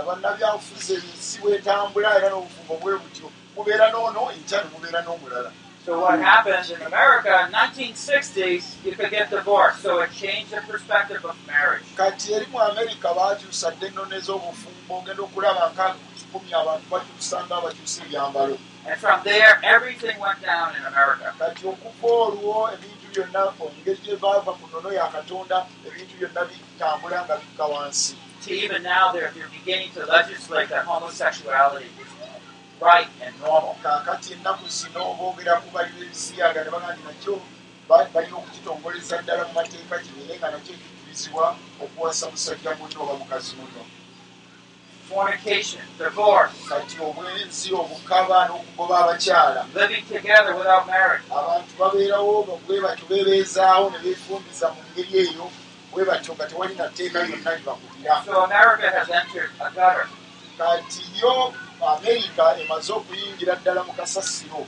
[0.00, 5.50] abannabyabufuzi ensi bwetambula era n'obufumbo bwe butyo mubeera n'ono enkya ne mubeera n'omulala
[5.86, 9.82] So what happened in America in 1960s, you could get divorced.
[9.82, 11.84] So it changed the perspective of marriage.
[11.96, 17.56] kati eri mu amerika baakyusa dde ennone ez'obufumbo ogenda okulaba ku kikumi abantu bakyusa nga
[17.62, 21.34] bakyusa ebyambalo And from there, everything went down in America.
[21.38, 27.18] kati okuva olwo ebintu byonna engeri gye baava ku nnono ya katonda ebintu byonna bitambula
[27.24, 28.14] nga bikka wansi
[28.46, 32.10] To even now, they're, they're beginning to legislate that homosexuality is
[32.80, 33.74] right and normal.
[33.82, 37.34] kaakati ennaku zino boogera ku bali b'ebisiyaga ne bagaa nti nakyo
[37.88, 43.56] ba- balina okukitongoleza ddala mu mateeka kibeere nga nakyo kikkirizibwa okuwasa musajja munno oba mukazi
[43.56, 43.82] munno
[45.08, 49.62] fornication, divorce, kati obwenzi obukaba n'okugoba abakyala.
[51.30, 55.46] Abantu babeerawo bwe batyo beebeezaawo ne beefumbiza mu ngeri eyo
[55.92, 60.08] bwe batyo nga tewali na tteeka lyonna libakubira So America has entered a gutter.
[60.58, 64.66] kati yo amerika emaze okuyingira ddala mu kasasiro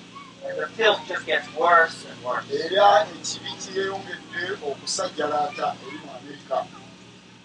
[2.52, 6.56] era ekibi kyeyongedde okusajjalaata eri mu amerika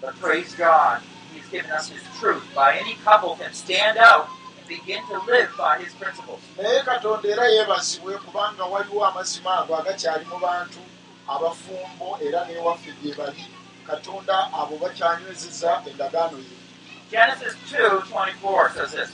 [0.02, 1.00] But praise God,
[1.34, 2.44] He's given us His truth.
[2.54, 4.28] By any couple can stand out
[4.60, 6.42] and begin to live by His principles.
[6.58, 10.80] naye katonda era yeebazibwe kubanga waliwo amazima ago agakyali mu bantu
[11.28, 13.46] abafumbo era n'ewaffe gye bali
[13.88, 16.56] katonda abo bakyanywezeza endagaano ye
[17.12, 19.12] Genesis 2:24 says this.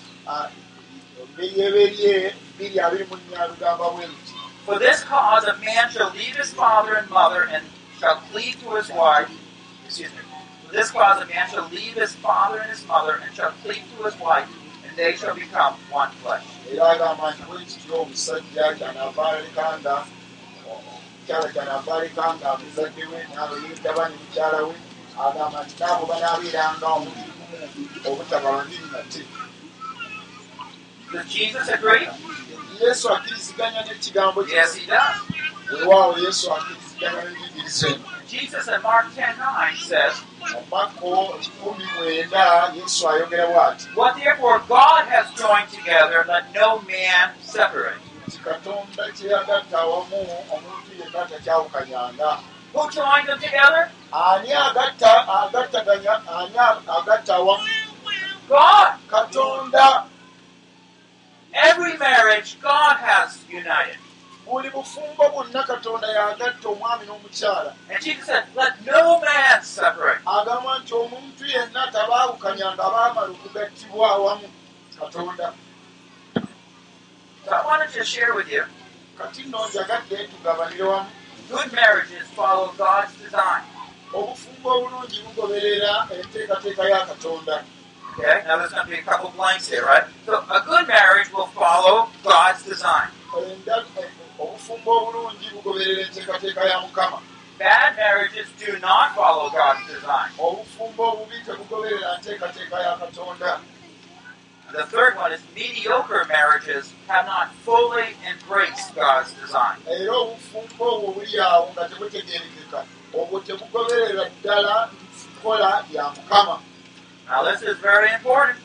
[4.66, 7.64] For this cause a man shall leave his father and mother and
[8.00, 9.32] shall cleave to his wife.
[9.86, 10.20] Excuse me.
[10.68, 13.82] For this cause a man shall leave his father and his mother and shall cleave
[13.98, 14.48] to his wife,
[14.88, 16.44] and they shall become one flesh.
[21.30, 24.76] omukyala kyanaava alekanga muzadde we n'abayindaba ne mukyala we
[25.26, 27.58] agamba nti naabo banaabeeranga omubiri gumu
[28.10, 29.22] obutaba babiri nate?
[32.82, 35.18] Yesu akkiriziganya n'ekigambo kye Yes, he does.
[35.74, 40.14] olwawo yesu akkiriziganya n'enjigiriza eno Jesus in Mark 10:9 says,
[43.96, 47.98] What therefore God has joined together, let no man separate.
[52.74, 53.90] Who joined them together?
[58.52, 60.19] God.
[61.54, 63.98] Every marriage God has united.
[64.46, 70.22] buli bufumbo bwonna katonda yagatta omwami n'omukyala And Jesus said, Let no man separate.
[70.26, 74.50] agamba nti omuntu yenna tabaawukanyanga baamala okugattibwa awamu
[75.00, 75.54] katonda
[77.46, 78.64] So I wanted to share with you
[79.18, 81.10] kati nno njagadde tugabanire wamu
[81.50, 83.64] good marriages follow God's design.
[84.14, 87.64] obufumbo obulungi bugoberera enteekateeka ya katonda
[88.20, 90.04] Okay, now there's going to be a couple blanks here, right?
[90.26, 93.08] So a good marriage will follow God's design.
[97.58, 100.32] Bad marriages do not follow God's design.
[104.74, 109.78] The third one is mediocre marriages have not fully embraced God's design.
[117.30, 118.58] Now this is very important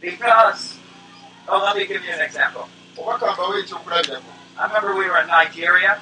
[0.00, 0.78] because,
[1.48, 2.68] oh, let me give you an example.
[4.56, 5.98] I remember we were in Nigeria,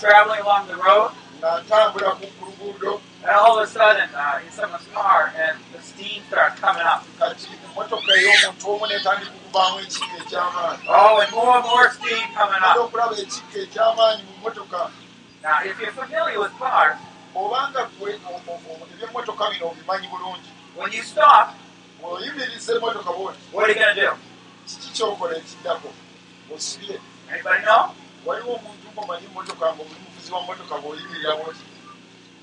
[0.00, 1.10] traveling along the road,
[3.22, 7.04] and all of a sudden, uh, in someone's car, and the steam starts coming up.
[10.88, 12.74] Oh, and more and more steam coming up.
[15.42, 16.96] Now, if you're familiar with cars,
[17.34, 18.10] obanga gwe
[18.92, 21.48] ebyemmotoka bino obimanyi bulungi when you stop,
[22.00, 24.12] bw'oyimiriza emmotoka bwoti what are you going to do?
[24.66, 25.88] kiki kyokola ekiddako
[27.64, 27.94] know?
[28.26, 31.64] waliwo omuntu ngomanyi emmotoka nga oli muvuzi wa mmotoka bw'oyimirira bwoti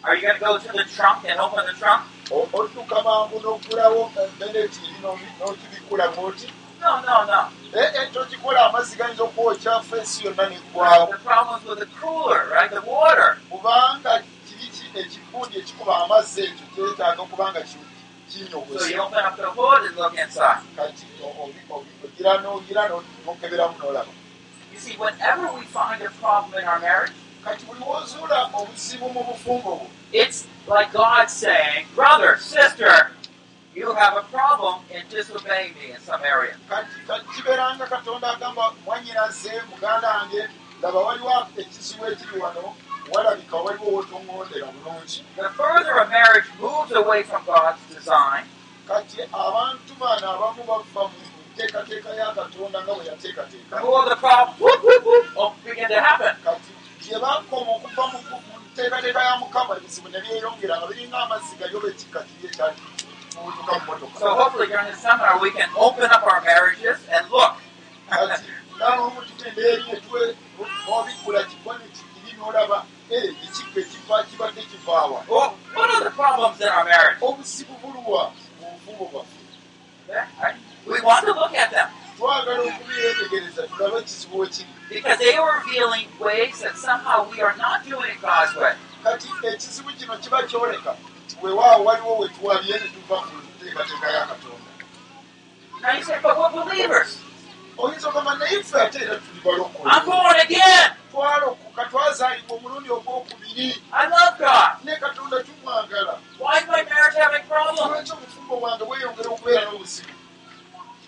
[0.02, 2.04] Are you going to go to the trunk and open the trunk?
[2.32, 6.48] Odduka mangu n'okulawo beneti eri n'obi- n'okibikula bwoti
[6.82, 7.50] No, no, no.
[7.74, 12.72] naye tokikola amazzi gayinza okwokya fensi yonna neggwawo The problem is with the cooler, right?
[12.72, 13.38] The water.
[13.52, 14.24] kubanga
[14.96, 17.78] ekibundi ekikuba amazzi ekyo kyetaaga okubanga ki-
[18.30, 20.62] So you kinyogoza open up the hood and look inside.
[20.76, 22.90] kati o- obi- obi- ogira
[23.26, 24.12] n'okeberamu n'olaba
[24.74, 27.12] You see, whenever we find a problem in our marriage,
[30.14, 33.12] it's like God saying, brother, sister,
[33.76, 36.56] you have a problem in disobeying me in some area.
[37.36, 40.48] kibeeranga katonda agamba mwanyinaze muganda wange
[40.82, 42.76] laba waliwo ekizibu ekiri wano
[43.14, 48.44] walabika waliwo wotoŋŋondera bulungi The further a marriage moves away from God's design,
[48.88, 51.20] kati abantu bano abamu bava mu
[51.54, 56.00] nteekateeka ya katonda nga bwe the yateekateeka more the problems whoop, whoop, whoop, begin to
[56.02, 56.34] happen.
[56.44, 58.18] kati gye bakoma okuva mu
[58.74, 62.78] nteekateeka ya mukama ebizibu ne byeyongera nga biringa amazzi galyoba ekikka kiri ekyali
[63.36, 67.26] mubutuka mu motoka So hopefully during this seminar we can open up our marriages and
[67.32, 67.56] look.
[68.10, 70.22] kati nabamu tugenda eri etwe
[70.96, 76.68] obikula kiboneti kiri n'olaba "Eh, ekikka ekiva kibadde kivaawa Well, what are the problems in
[76.68, 77.18] our marriage?
[77.22, 79.38] obuzibu buluwa mu bufumbo bwaffe
[80.10, 80.56] Okay?
[80.86, 86.08] We want to look at them twagala okubiyetegereza tulabe ekizibu wekiri because they are revealing
[86.20, 88.74] ways that somehow we are not doing it God's way.
[89.04, 90.96] kati ekizibu kino kiba kyoleka
[91.26, 94.70] nti weewaawo waliwo we tuwalye ne tuva ku nteekateeka ya katonda
[97.82, 100.92] oyinza okugamba naye ffe ate era tuli I'm balokole born again.
[101.12, 104.72] twalokoka twazaalibwa omulundi ogwokubiri I love God.
[104.84, 107.80] ne katonda tumwagala Why is my marriage having problems?
[107.92, 110.14] lwaki obufumbo bwange bweyongera okubeera n'obuzibu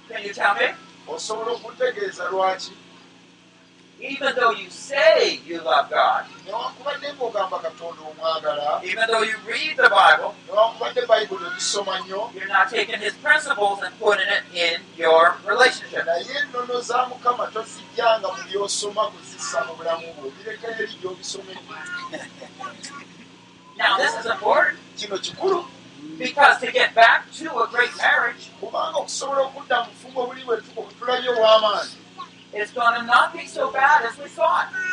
[0.09, 0.67] Can you tell me?
[1.07, 2.71] osobola okuntegeeza lwaki
[4.01, 9.77] Even though you say you love God, newankubadde ng'ogamba katonda omwagala even though you read
[9.77, 14.81] the Bible, newankubadde bayibuli ogisoma nnyo you're not taking His principles and putting it in
[14.97, 16.05] your relationship.
[16.05, 21.61] naye ennono za mukama tozijjanga mu byosoma kuzissa mu bulamu bwo obireka eri gy'obisomedde
[23.77, 24.77] Now, this is important.
[24.97, 25.65] Kino kikulu.
[26.17, 30.57] Because to get back to a great marriage, kubanga okusobola okudda mu bufumbo buli bwe
[30.57, 31.29] tu- obutulabye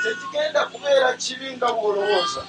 [0.03, 2.43] tekigenda kubeera kibi nga bw'olowooza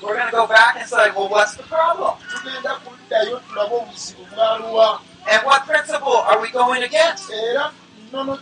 [0.00, 2.14] We're going to go back and say, well, what's the problem?
[2.30, 7.30] tugenda kuddayo tulabe obuzibu bwaluwa And what principle are we going against?
[7.30, 7.72] And
[8.14, 8.32] we're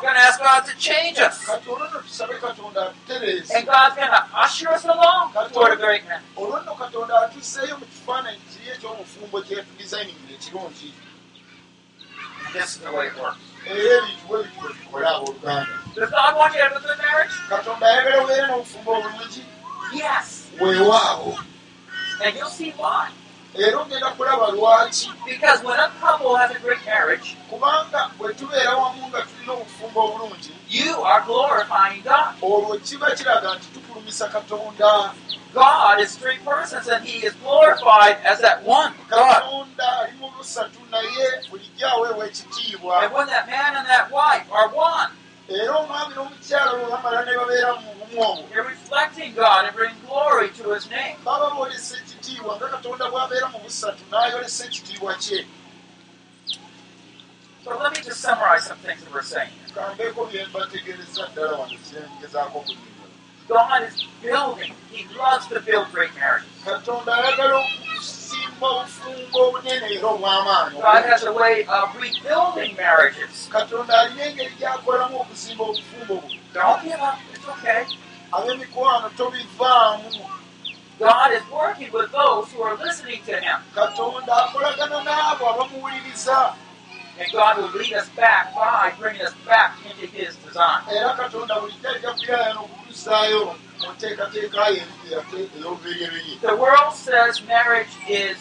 [0.00, 1.48] going to ask God to change us.
[1.48, 1.64] And
[3.66, 6.22] God's going to usher us along toward a great man.
[12.52, 13.45] This is the way it works.
[13.70, 15.74] Era ebintu bwe bityo bikole abooluganda
[17.50, 19.42] katonda ayagala obeere n'obufumbo obulungi
[20.60, 21.32] weewaawo
[23.58, 28.76] Era ogenda kulaba lwaki Because when a couple has a great marriage, kubanga bwe tubeera
[28.76, 32.34] wamu nga tulina obufumbo obulungi you are glorifying God.
[32.42, 35.12] olwo kiba kiraga nti tukulumisa katonda
[35.54, 39.42] God is three persons and He is glorified as that one God.
[39.42, 40.20] And
[43.12, 45.10] when that man and that wife are one,
[45.48, 50.00] era omwami n'omukyala bwe bamala ne babeera mu bumu obwo they're reflecting God and bringing
[50.06, 51.16] glory to His name.
[51.24, 55.46] baba boolesa ekitiibwa nga katonda bw'abeera mu busatu n'ayolesa ekitiibwa kye
[57.64, 59.50] So let me just summarize some things that we're saying.
[63.48, 64.72] God is building.
[64.92, 66.48] He loves to build great marriages.
[68.64, 73.48] Obufumbo obunene era obw'amaanyi God has a way of rebuilding marriages.
[73.52, 77.18] katonda alina engeri gy'akolamu okuzimba obufumbo bwo Don't give up.
[77.34, 77.84] It's okay.
[78.32, 80.10] ab'emikwano tobivaamu
[80.98, 83.60] God is working with those who are listening to Him.
[87.18, 90.82] And God will lead us back by bringing us back into His design.
[93.80, 98.36] Mu nteekateeka ey'olubereberye The world says marriage is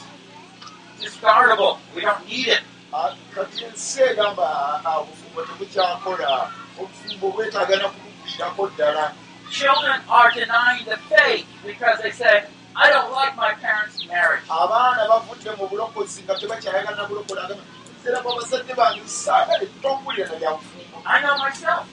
[1.01, 1.79] discardable.
[1.95, 2.61] We don't need it.
[2.93, 9.05] Ah, kati ensi egamba "Ah, ah, obufumbo tebukyakola obufumbo bwetaagana kubugwirako ddala
[9.51, 12.45] Children are denying the faith because they say,
[12.75, 14.43] I don't like my parents' marriage.
[14.49, 17.63] abaana bavudde mu bulokozi nga tebakyayagala na bulokozi agamba
[17.99, 21.85] nze laba bazadde bange saagale tompulira na bya bufumbo I know myself.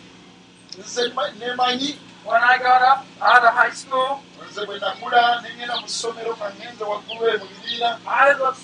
[0.78, 5.76] nze ma- nemanyi When I got up out of high school, nze bwe nakula nengenda
[5.80, 8.62] mu ssomero nga ngenze waggulu e mu bibiina I looked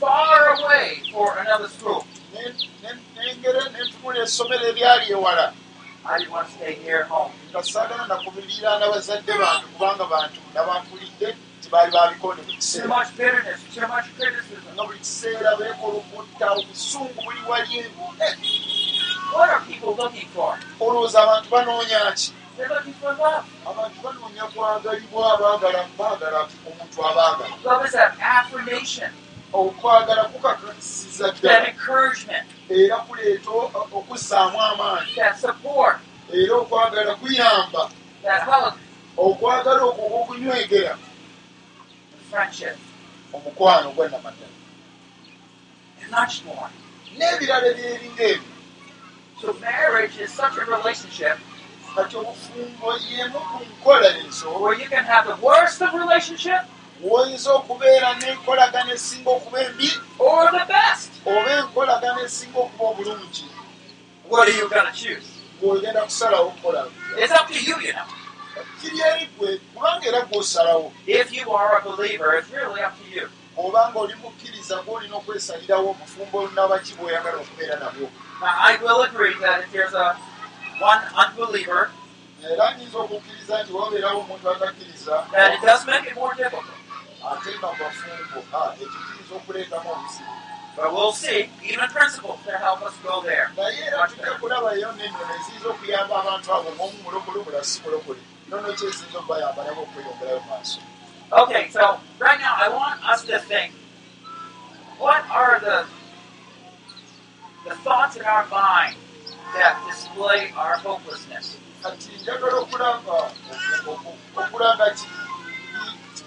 [0.00, 2.04] far away for another school.
[2.34, 5.52] ne- ne- nengere nentunula essomero eryali ewala
[6.04, 7.32] I didn't want to stay here at home.
[7.52, 11.28] nga saagala nakubirira n'abazadde bange kubanga bantu nabankulidde
[11.62, 14.68] tibaali babikonde buli Too kiseera much bitterness, too much criticism.
[14.76, 17.84] nga buli kiseera beekolokutta obusungu buli wali
[19.32, 20.58] What are people looking for?
[20.80, 22.32] olowooza abantu banoonya ki
[23.70, 27.54] Abantu banoonya kwagalibwa baagala baagala omuntu abaagala
[29.52, 31.68] okwagala kukakasiza ddala
[32.78, 33.50] era kuleeta
[33.98, 35.12] okussaamu amaanyi.
[36.38, 37.82] Era okwagala kuyamba.
[39.16, 40.94] Okwagala okwo okunywegera
[43.34, 44.56] omukwano gwannamaddala
[47.16, 48.50] n'ebirala ebyeringa ebyo
[51.94, 56.62] Kati obufumbo yemu ku nkola ezo where you can have the worst of relationship
[57.02, 59.88] woyinza okubeera n'enkolagana esinga okuba embi
[60.18, 61.10] or the best.
[61.26, 63.46] oba enkolagana esinga okuba obulungi
[64.30, 65.26] What are you going to choose?
[65.58, 66.80] ng'ogenda kusalawo okukola
[67.18, 68.06] It's up to you, you know.
[68.80, 73.04] kiri eri gwe kubanga era gw'osalawo If you are a believer, it's really up to
[73.14, 73.26] you.
[73.56, 78.06] obanga oli mukkiriza gw'olina okwesalirawo obufumbo nabaki bw'oyagala okubeera nabwo
[80.80, 81.90] one unbeliever,
[82.52, 86.64] era nyinza okukkiriza nti wabeerawo omuntu atakkiriza that it does make it more difficult.
[87.32, 90.40] ate nga bafumbo ah, ekyo kiyinza okuleetamu obuzibu
[90.76, 93.50] But we'll see, even principles to help us go there.
[101.32, 103.72] Okay, so right now I want us to think
[104.98, 105.86] what are the
[107.68, 108.96] the thoughts in our mind
[109.54, 111.56] that display our hopelessness?
[111.82, 113.30] kati njagala okulaba
[114.96, 115.06] ki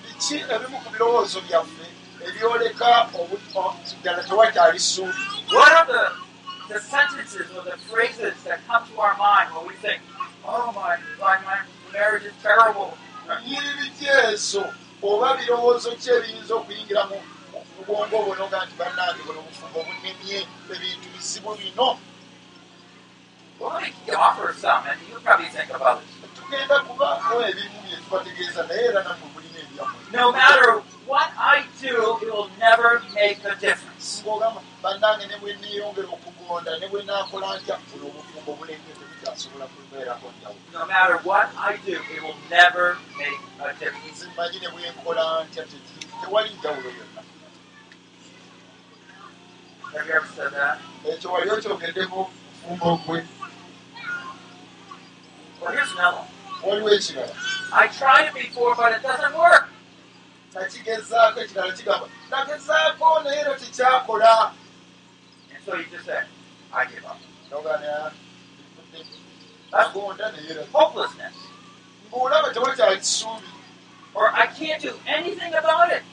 [0.03, 1.85] biki ebimu ku birowoozo byaffe
[2.27, 3.09] ebyoleka
[3.99, 6.03] ddala tewakyali ssuubi What are the
[6.73, 10.01] the sentences or the phrases that come to our mind when we think,
[10.45, 11.57] oh my my, my
[11.91, 12.97] marriage is terrible?
[15.03, 17.17] oba birowoozo ki ebiyinza okuyingira mu
[17.85, 20.39] bwongo buno ga nti bannange buno obufumbo bunemye
[20.73, 21.87] ebintu bizibu bino
[26.35, 30.71] tugenda kubaako ebimu bye tubategeeza naye era nammwe mulina ebyammwe No matter
[31.07, 34.21] what I do, it will never make a difference.
[34.23, 37.75] ng'ogamba bannange ne bwe neeyongera okugonda ne bwe naakola ntya?
[37.89, 40.61] Buno obufumbo bulemye tebukyasobola kubeerako njawulo.
[40.73, 44.21] No matter what I do, it will never make a difference.
[44.25, 45.63] nzimanyi ne bwe nkola ntya
[46.21, 47.21] tewali njawulo yonna.
[51.11, 53.19] Ekyo wali okyogeddeko bufumbo gwe
[55.67, 56.27] Another one.
[56.63, 57.35] waliwo ekirala
[57.73, 59.69] I tried it before, but it doesn't work.
[60.53, 64.53] nakigezaako ekirala kigamba nagezaako naye era tekyakola
[65.55, 66.21] And so you just say,
[66.73, 67.17] I give up.
[70.17, 71.35] naye era Hopelessness.
[74.15, 76.03] Or I can't do anything about it.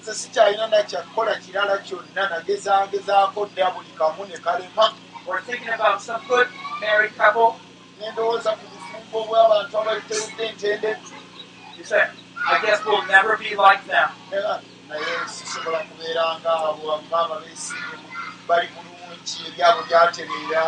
[0.00, 4.92] nze sikyalina nakyakukola kirala kyonna nagezagezaako dda buli kamu ne kalema
[5.26, 6.48] Or thinking about some good
[6.80, 7.56] married couple.
[8.00, 10.90] nendowooza ku bufumbo bw'abantu abaliterudde entende
[11.76, 12.08] You say,
[12.48, 14.08] I guess we'll never be like them.
[14.32, 14.54] era
[14.88, 17.96] naye sisobola kubeera ngaabo maama beesiimye
[18.48, 20.64] bali bulungi ebyabo byatereera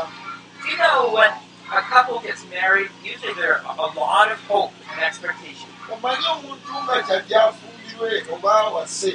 [0.69, 1.33] You know, when
[1.73, 5.69] a couple gets married, usually there are a lot of hope and expectation.
[5.93, 9.11] omanyi omuntu nga kyajjafumbirwe oba wase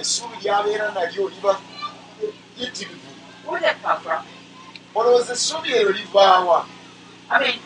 [0.00, 1.52] essuubi lyabeera nalyo liba
[2.58, 3.10] yitirivu
[3.46, 4.22] Where'd that come from?
[4.94, 6.66] Olowooza essuubi eryo livaawa
[7.32, 7.58] I mean,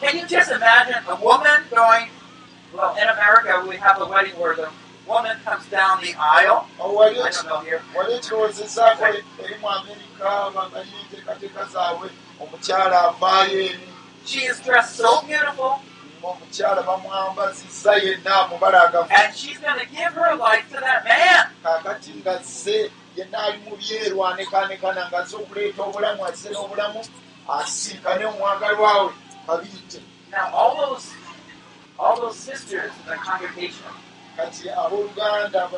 [0.00, 2.08] can you just imagine a woman going,
[2.74, 4.68] well, in America, we have a wedding where the
[5.06, 6.66] woman comes down the aisle.
[6.78, 7.82] wali I don't know here.
[14.24, 15.80] She is dressed so beautiful,
[16.22, 21.46] omukyala bamwambazizza yenna amubalagavu and she's going to give her life to that man.
[21.62, 27.00] kaakati nga zze yenna ali mu byeru anekanekana nga azze okuleeta obulamu azze n'obulamu
[27.48, 29.12] asinkane omwagalwa we
[29.46, 30.00] kabiyite
[30.32, 31.12] Now, all those,
[31.98, 33.92] all those sisters in the congregation,
[34.36, 35.68] kati abooluganda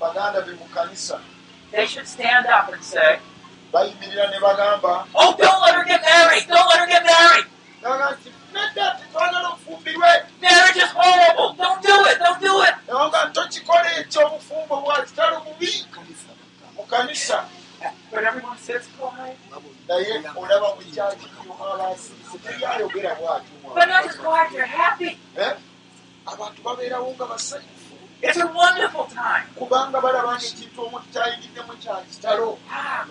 [0.00, 1.20] baganda be mu kanisa
[1.70, 3.18] they should stand up and say,
[3.72, 6.46] bayimirira ne bagamba "Oh, don't let her get married!
[6.48, 7.46] Don't let her get married!
[7.82, 10.10] gaga nti nedda titwagala obufumbirwe
[10.40, 11.54] Marriage is horrible!
[11.54, 12.18] Don't do it!
[12.18, 15.86] Don't do it!" newaga tokikola ekyo obufumbo bwa kitalo bubi
[16.80, 17.38] mu kanisa
[19.88, 23.54] naye olaba mu kyakiriyo abasirise just bwatyo
[26.32, 27.79] abantu babeerawo nga basanyufu
[28.22, 29.44] It's a wonderful time.
[29.56, 32.58] kubanga balaba ngaekintu omuntu kyayingiddemu kya kitalo.
[32.68, 33.04] Ah,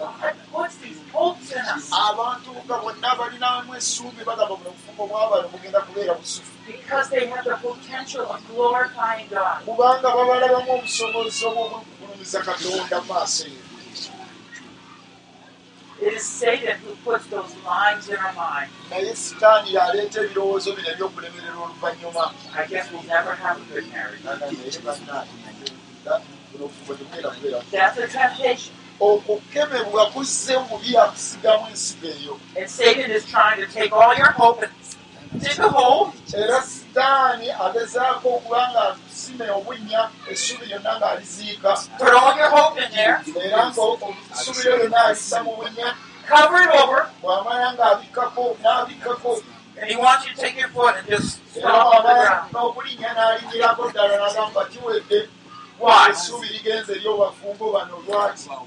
[2.09, 6.51] abantu nga bonna balinamu essuubi bagamba buno obufumbo bwabano bugenda kubeera busufu.
[9.65, 13.68] Kubanga babalabamu obusobozi obw'okugulumiza katonda mu maaso eyo
[16.01, 18.69] It is Satan who puts those lines in our mind.
[18.89, 24.21] naye sitaani yaleeta ebirowoozo bino ebyokulemerera oluvannyuma I guess we'll never have a good marriage.
[27.71, 28.73] That's a temptation.
[28.99, 34.63] okukemebwa kuzze omubi akusigamu ensigo eyo And Satan is trying to take all your hope
[34.63, 42.13] and dig a hole era sitaani agezaako okuba nga akusime obunnya essubi lyonna ng'aliziika Put
[42.13, 45.95] all your hope in there, era ngaosubi lyo lyonna alissa mu bunnya
[46.27, 47.09] cover it over,
[49.79, 52.53] and he wants you to take your foot and just era stomp on the ground.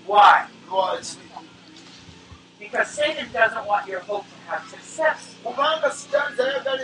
[0.07, 0.47] Why?
[0.69, 1.01] Why?
[2.59, 5.35] Because Satan doesn't want your hope to have success.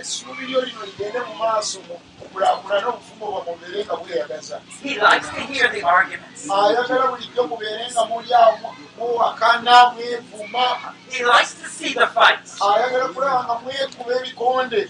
[0.01, 1.95] Essuubi lyo lino ligende mu maaso mu
[2.33, 6.51] kulaakulana obufumbo bwa mubeere nga bweyagaza He likes to hear the arguments.
[6.51, 10.67] ayagala bulijjo mubeere nga muli awo muwakana mwevuma
[11.11, 12.51] He likes to see the fights.
[12.63, 14.83] ayagala kulaba nga mwekuba ebikonde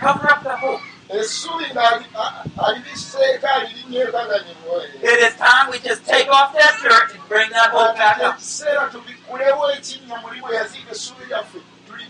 [0.00, 0.82] Cover up the hope.
[1.08, 7.70] essubi ng'alibiseeka alirinyekaganyibwa It is time we just take off that dirt and bring that
[7.70, 8.34] hope back up.
[8.34, 11.58] ekiseera tubikulewo ekinnya muli bwe yaziika essubi lyaffe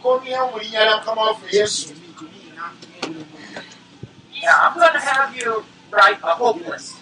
[0.09, 1.95] tulikomyewo mu linnya lya mukama waffe yesu
[4.45, 6.97] Now, I'm going to have you write a hope list.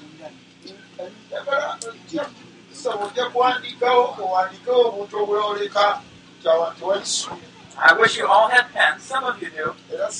[1.26, 1.78] njagala
[2.72, 6.00] nsaba ojja kuwandiikawo owandiikewo obuntu obwoleka
[6.42, 7.42] tewali ssuubi
[7.78, 9.03] I wish you all had pens.
[9.03, 9.74] Some of you do.
[9.88, 10.11] But-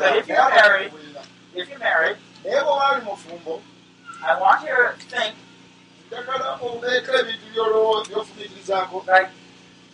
[0.00, 0.92] but if you're married-
[1.54, 2.60] If you're married, I
[4.40, 5.34] want you to think
[6.06, 7.46] njagala obeeko ebintu
[9.06, 9.30] like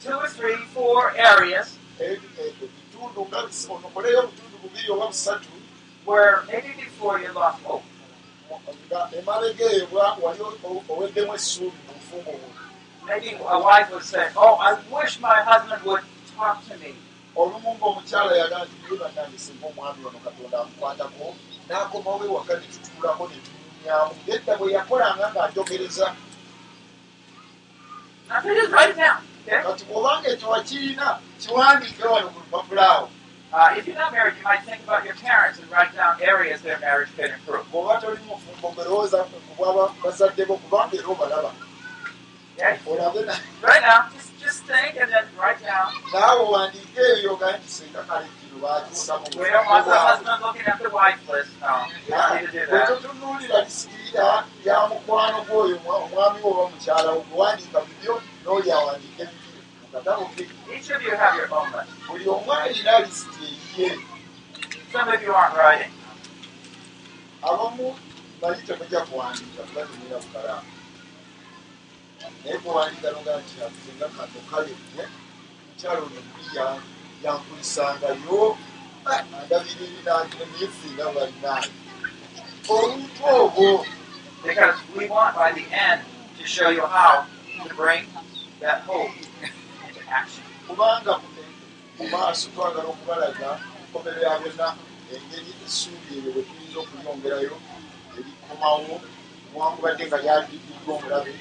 [0.02, 3.38] two or three, four areas ebi- e- ebitundu nga
[3.74, 5.48] onokoleyo obutundu bubiri oba busatu
[6.06, 7.84] where maybe before you lost hope.
[8.90, 9.86] nga emabega eyo
[10.22, 10.40] wali
[10.88, 12.48] oweddemu essuubi mu bufumbo bwo
[13.06, 16.04] Maybe a wife would say, Oh, I wish my husband would
[16.36, 16.94] talk to me.
[17.36, 21.26] olumu ng'omukyala yagaa nti ye bannange singa omwami ono katonda amukwatako
[21.68, 23.36] n'akomawo ewaka ne tutuulako ne
[23.82, 26.06] tunyumyamu edda bwe yakolanga ng'anjogereza
[29.62, 31.06] kati bw'obanga ekyo wakirina
[31.40, 33.08] kiwandiike wano ku lupapula awo
[33.54, 36.62] Uh, if you're not married, you might think about your parents and write down areas
[36.62, 37.66] their marriage could improve.
[43.26, 45.90] na- Right now, just just think and then write down.
[46.12, 50.42] naawe wandiike ebyo ogaye nti singa kale kino baakisa mu We don't want the husband
[50.42, 51.50] looking at the wife list.
[51.60, 51.74] No,
[52.06, 52.88] you don't need to do that.
[52.88, 58.14] bwetutunuulira lisikirira ya mukwano gwoyo omwa- omwami wo oba mukyala wo gwewandiika bibyo
[58.44, 60.42] n'oli awandiike bibyo mu katabo ke
[60.74, 61.90] Each of you have your own list.
[62.08, 63.44] buli omu alina lisiti
[63.76, 63.98] eyiye
[64.92, 65.92] Some of you aren't writing.
[67.42, 67.96] abamu
[68.40, 70.68] bali temujja kuwandiika kuba temulina bukalaamu
[72.44, 75.04] naye kuwandiika noga nti asinga kano kalebye
[75.66, 76.80] mukyala ono mbi ya-
[77.24, 78.40] yankulisangayo
[79.12, 81.72] andabira ebinange neyesinga balinaani
[82.74, 83.86] omuntu obwo
[84.44, 86.02] Because we want by the end
[86.38, 87.22] to show you how
[87.62, 88.04] to bring
[88.60, 89.14] that hope
[89.86, 90.42] into action.
[90.66, 91.14] kubanga
[91.98, 93.50] mu maaso twagala okubalaga
[93.86, 94.68] nkomero ya byonna
[95.14, 97.54] engeri essuubi eryo bwe tuyinza okulyongerayo
[98.18, 98.94] erikomawo
[99.52, 101.32] newankubadde nga lyaddiddwa omulabe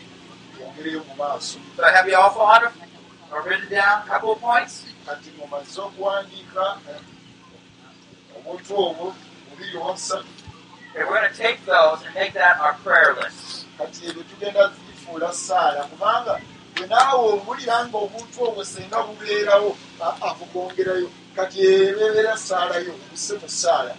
[0.61, 1.57] yongereyo mu maaso.
[1.75, 2.73] So have you all thought of
[3.31, 4.85] or written down a couple of points?
[5.05, 6.77] kati mumaze okuwandiika
[8.37, 9.15] obuntu obwo
[9.49, 10.27] bubiri oba busatu
[10.93, 13.65] Okay, we're going to take those and make that our prayer list.
[13.77, 16.39] kati ebyo tugenda zifuula saala kubanga
[16.75, 19.77] bwe naawe owulira nga obuntu obwo senga bubeerawo
[20.29, 23.95] akugongerayo kati ebeebeera saalayo obuse mu saala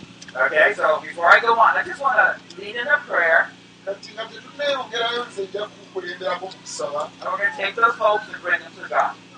[0.46, 3.50] Okay, so before I go on, I just want to lead in a prayer,
[3.84, 7.00] kati nga tetuneeyongerayo nze nja kukulemberako mu kusaba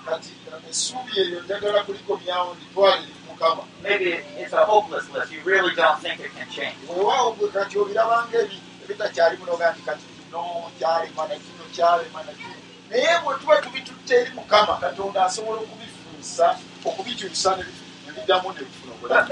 [0.05, 0.31] kati
[0.69, 5.31] essuubi eryo njagala kulikomyawo nditwale eri mukama Maybe it- it's a hopeless list.
[5.31, 6.77] You really don't think it can change.
[6.89, 10.41] weewaawo gwe kati obirabanga ebi ebitakyali munoga nti kati kino
[10.79, 12.55] kyalema na kino kyalema na kino
[12.89, 16.47] naye bwe tuba tubitutte eri mukama katonda asobola okubifuusa
[16.85, 17.63] okubikyusa ne
[18.15, 19.27] biddamu ne bifuna obulamu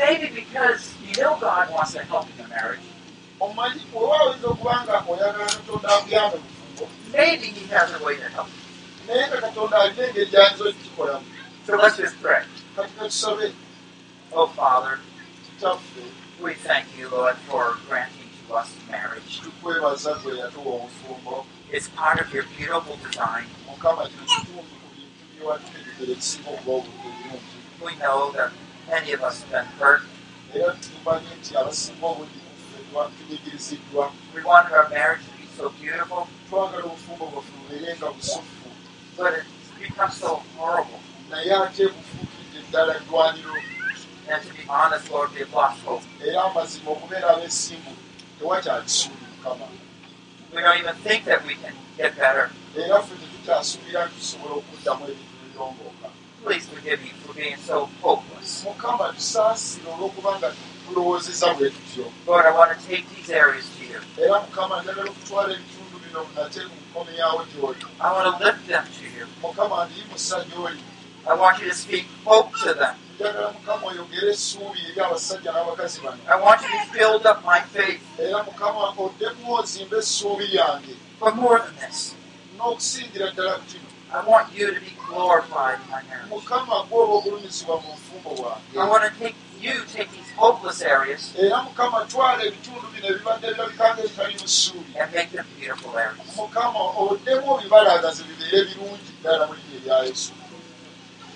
[3.40, 8.28] omanyi weewaawo oyinza okuba nga oyagala katonda akuyambe bufumbo maybe He has a way to
[8.36, 8.48] help.
[9.08, 11.26] naye nga katonda alina engeri gyayinza okikikolamu
[11.66, 12.44] So let's just pray.
[12.76, 13.48] kati katusabe
[14.36, 15.00] Oh, Father,
[15.46, 16.02] kitaffe
[16.42, 19.42] we thank you, Lord, for granting to us marriage.
[19.44, 23.46] tukwebaza gwe yatuwa obufumbo It's part of your beautiful design.
[23.68, 27.40] mukama kino kitundu ku bintu byewategekera ekisinga okuba obulungi
[27.86, 28.52] We know that
[28.90, 30.02] many of us have been hurt.
[30.56, 32.40] era tumanyi nti abasinga obungi
[32.94, 38.10] kuffe tunyigiriziddwa We want our marriage to be so beautiful, twagala obufumbo bwaffe bubeere nga
[38.12, 38.68] busufu
[39.18, 41.00] but it's become so horrible.
[41.30, 43.56] naye ate bufuukidde eddala ddwaniro
[44.32, 46.04] And to be honest, Lord, we've lost hope.
[46.28, 47.92] era amazima okubeera abeesimbu
[48.40, 49.66] tewakyakisuuli mukama
[50.56, 52.50] We don't even think that we can get better.
[52.78, 56.08] era ffe tetukyasuubira nti tusobola okuddamu ebintu birongooka
[56.44, 58.64] Please forgive me for being so hopeless.
[58.64, 60.50] mukama tusaasire olw'okubanga
[60.94, 64.00] tulowoozeza bwe tutyo Lord, I want to take these areas to you.
[64.26, 68.86] era mukama njagala okutwala ebitundu bino nate mu nkomeyawo gy'oli I want to lift them
[68.98, 69.26] to you.
[69.42, 70.80] mukama ndiyimusa gy'oli
[71.26, 72.96] I want you to speak hope to them.
[73.24, 73.26] I
[76.42, 78.02] want you to build up my faith
[81.20, 82.16] for more than this.
[82.60, 86.30] I want you to be glorified in my marriage.
[88.76, 94.02] I want to take you these hopeless areas era mukama twala ebitundu bino ebibadde birabikanga
[94.04, 96.28] ebitali mu ssuubi and make them beautiful areas.
[96.36, 100.32] mukama oddemu ebibalagaze bibeere birungi ddala mu linnya erya yesu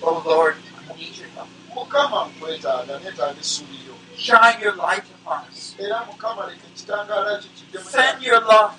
[0.02, 0.56] Oh Lord,
[0.92, 1.50] I need your help.
[1.76, 5.76] mukama nkwetaaga neetaaga essuubi lyo Shine your light upon us.
[5.80, 8.74] era mukama leka ekitangaala kyo kijje mu Send your love.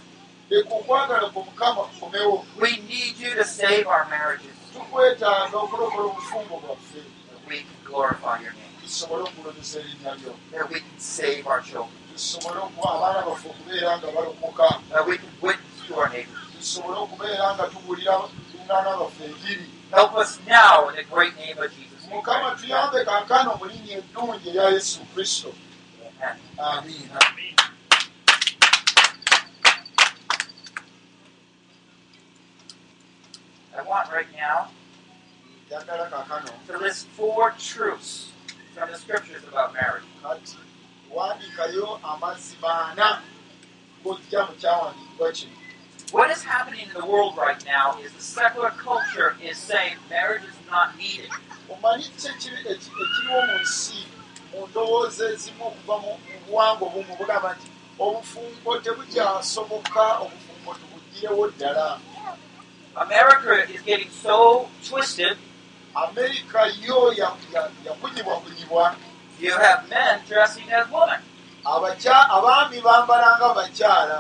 [0.51, 4.55] leka okwagala kwo mukama kukomewo We need you to save our marriages.
[4.73, 7.01] tukwetaaga okulokola obufumbo bwaffe
[7.49, 8.68] we can glorify your name.
[8.89, 13.99] Tusobole okulobeza erinnya lyo that we can save our children, tusobole okuwa abaana baffe okubeera
[13.99, 16.45] nga balokoka that we can witness to our neighbors.
[16.59, 18.15] tusobole okubeera nga tubuulira
[18.55, 22.01] lunaana baffe enjiri Help us now in the great name of Jesus.
[22.13, 25.53] mukama tuyambe kankano mu linnya eddungi erya yesu kristo
[26.21, 26.37] Amen.
[26.59, 27.21] amiina
[33.79, 34.69] I want right now
[36.67, 38.33] to list four truths
[38.79, 40.05] from the scriptures about marriage.
[46.11, 50.43] What is happening in the world right now is the secular culture is saying marriage
[50.45, 51.31] is not needed.
[54.55, 56.13] mu ndowooza ezimu okuva mu
[56.47, 57.69] buwangwa obumu bugamba nti
[57.99, 62.01] obufumbo tebukyasoboka obufumbo tubugirewo ddala
[62.97, 65.37] America is getting so twisted.
[66.05, 68.95] Amerika yo ya- ya- yakunyibwakunyibwa
[69.41, 71.21] You have men dressing as women
[71.65, 74.19] abaami bambala nga bakyala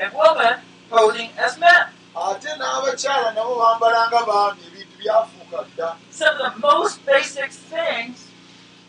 [0.00, 0.54] and women
[0.90, 1.84] posing as men.
[2.16, 8.30] ate n'abakyala nabo bambala nga baami ebintu byafuuka dda Some of the most basic things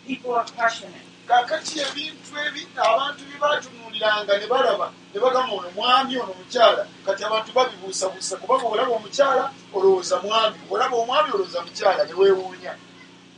[0.07, 1.04] people are questioning.
[1.27, 6.87] Kakati ebintu ebi abantu bye batunuuliranga ne balaba ne bagamba ono mwami ono mukyala.
[7.05, 10.57] Kati abantu babibuusabuusa kubanga olaba omukyala olowooza mwami.
[10.69, 12.73] Olaba omwami olowooza mukyala ne weewuunya.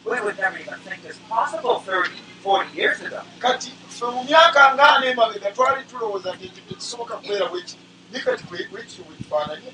[0.05, 2.09] We would never even think this possible 30,
[2.43, 3.21] 40 years ago.
[3.39, 7.77] kati ffe mu myaka ngaana emabega twali tulowooza nti ekyo tekisoboka kubeera bweki
[8.11, 9.71] ni kati bwe- bwekityo bwe kifaananye?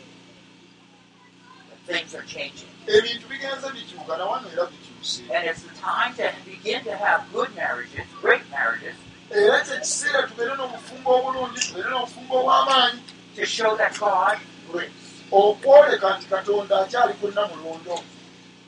[1.87, 2.69] Things are changing.
[2.87, 4.92] ebintu bigenze bikyuka na wano era bikyuse
[5.33, 8.95] And it's the time to begin to have good marriages, great marriages,
[9.31, 12.99] era kyekiseera tubeere n'obufumbo obulungi tubeere n'obufumbo obw'amaanyi
[13.35, 14.37] to show that God
[14.73, 15.03] lives.
[15.31, 17.99] okwoleka nti katonda akyali kulina mulondo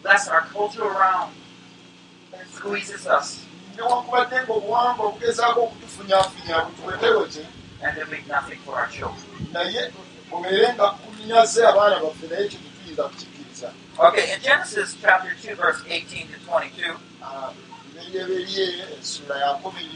[0.04, 1.32] Lest our culture around
[2.56, 3.28] squeezes us.
[3.76, 7.44] Newankubadde ngaobuwangwa obugezaako okutufunyafunya butuwetewote
[7.84, 9.26] and then leave nothing for our children.
[9.54, 9.92] naye
[10.30, 13.04] bubeere nga kunyaze abaana baffe naye kyo tetuyinza
[13.62, 17.52] kukikkiriza Okay, in Genesis chapter 2, verse 18 to 22, Ah,
[17.96, 19.90] eberyeberye essula ya kumi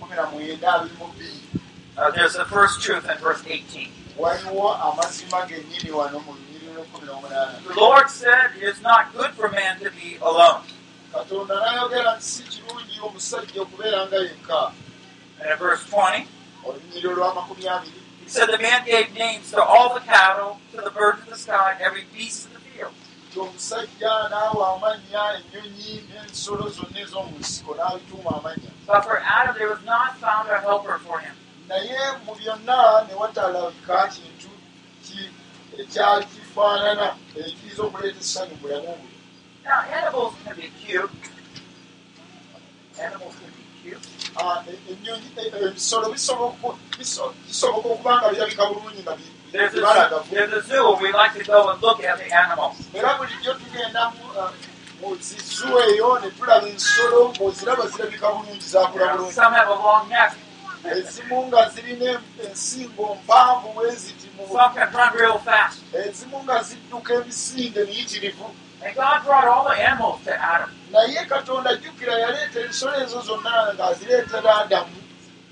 [0.00, 1.40] kumi na mwenda abiri mu bbiri
[1.96, 3.88] uh, there's the first truth in verse 18.
[4.18, 9.30] waliwo amazima gennyini wano mu lunyiri lwekumi n'omunaana The Lord said, It is not good
[9.34, 10.62] for man to be alone.
[11.12, 14.72] katonda n'ayogera nti si kirungi omusajja okubeera nga yekka
[15.40, 16.26] And in verse 20,
[16.64, 20.90] olunyiri olw'amakumi abiri He said, The man gave names to all the cattle, to the
[20.90, 22.57] birds of the sky, every beast of the
[23.42, 29.82] omusajja n'awa amannya ennyonyi n'ensolo zonna ez'omu nsiko n'abituuma amannya But for Adam there was
[29.84, 31.34] not found a helper for him.
[31.68, 34.50] naye mu byonna ne watalabika kintu
[35.04, 35.32] ki-
[35.80, 37.06] ekyali kifaanana
[37.36, 39.10] ekiyinza okuleeta essanyu mu bulamu bwe
[39.64, 41.10] Now, animals can be cute.
[43.04, 44.06] Animals can be cute.
[44.36, 46.78] Ah, e- ennyonyi e- e- ebisolo bisoboka
[47.76, 51.70] okuba nga birabika bulungi nga bi- There's a, there's a zoo we like to go
[51.70, 52.76] and look at the animals.
[52.94, 54.12] era bulijjo tugenda
[55.00, 60.08] mu, zizu eyo ne tulaba ensolo ng'oziraba zirabika bulungi zakula bulungi some have a long
[60.08, 60.34] neck.
[60.84, 65.80] ezimu nga zirina ensingo mpanvu bwe ziti mu Some can run real fast.
[65.94, 68.50] ezimu nga zidduka emisinde miyitirivu
[68.84, 70.70] And God brought all the animals to Adam.
[70.92, 74.92] naye katonda jjukira yaleeta ensolo ezo zonna ng'azireetera adamu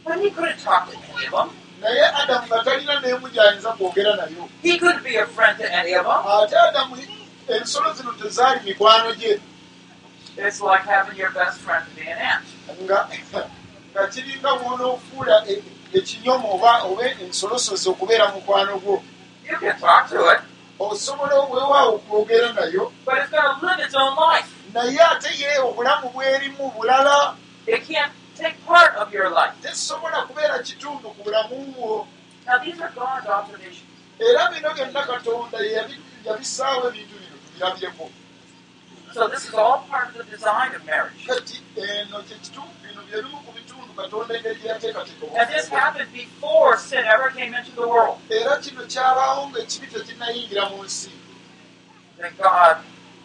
[0.04, 1.50] But he couldn't talk to any of them.
[1.80, 4.48] Naye adamu nga talina n'emu gy'ayinza kwogera nayo.
[4.62, 6.22] He couldn't be a friend to any of them.
[6.26, 6.96] ate adamu
[7.48, 9.40] ensolo zino tezaali mikwano gye.
[10.38, 12.44] It's like having your best friend be an ant.
[12.82, 13.08] nga
[13.94, 15.62] nga kiringa bwonoofuula e-
[15.94, 19.02] ekinyomo oba oba ensolosozi okubeera mukwano gwo.
[20.78, 22.92] Osobola weewaawo okwogera nayo.
[24.74, 27.34] Naye ate ye obulamu bwerimu bulala
[28.38, 29.54] take part of your life.
[29.62, 32.06] tesobola kubeera kitundu ku bulamu bwo
[32.46, 33.82] Now, these are God's observations.
[34.20, 35.58] era bino byonna katonda
[36.26, 38.10] yabissaawo ebintu bino tubirabireko
[39.14, 41.24] So, this is all part of the design of marriage.
[41.26, 45.80] kati eno kyekitundu bino bye bimu ku bitundu katonda engeri gye yateekateeka And this obufuzi.
[45.80, 48.18] happened before sin ever came into the world.
[48.30, 51.10] era kino kyabaawo ng'ekibi tekinnayingira mu nsi
[52.18, 52.76] Then God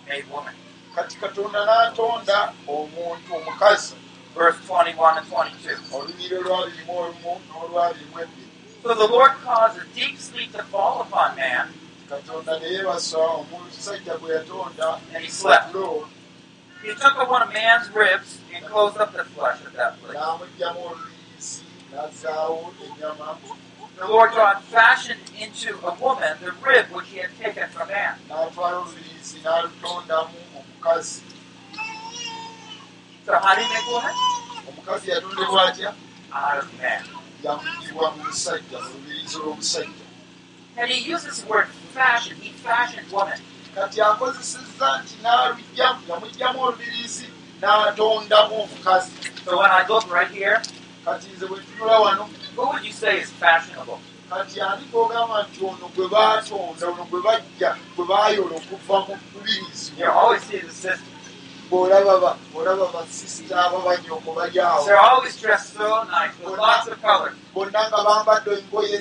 [0.07, 0.55] made woman.
[0.95, 3.95] kati katonda n'atonda omuntu omukazi
[4.36, 5.77] Verse 21 and 22.
[5.95, 8.47] olunyiri olwabirimu olumu n'olwabirimu ebbiri
[8.84, 11.67] So the Lord caused a deep sleep to fall upon man,
[12.11, 12.23] and
[15.23, 15.75] he slept.
[16.82, 20.17] He took of one of man's ribs and closed up the flesh of that place.
[23.97, 28.15] The Lord God fashioned into a woman the rib which he had taken from man.
[33.26, 34.15] N'atwala oluyiisi n'alutondamu omukazi So how do you make woman?
[34.69, 35.93] omukazi yatondebwa atya
[37.43, 40.05] yamugibwa mu musajja mu lubirizi lw'omusajja
[40.78, 42.38] And he uses the word fashion.
[42.41, 43.39] He fashioned woman.
[43.76, 47.28] kati akozesezza nti n'alugyamu yamugyamu olubirizi
[47.61, 49.11] n'atondamu omukazi
[49.45, 50.61] So when I look right here,
[51.05, 53.99] kati nze bwe tunula wano who would you say is fashionable?
[54.30, 59.91] kati ani gogamba nti ono gwe baatonda ono gwe bajja gwe baayola okuva mu lubirizi
[61.72, 64.36] bw'olaba basisita ababanyoko
[64.86, 67.01] They're always dressed so nice with lots of
[67.53, 68.99] bonna nga bambadde engoye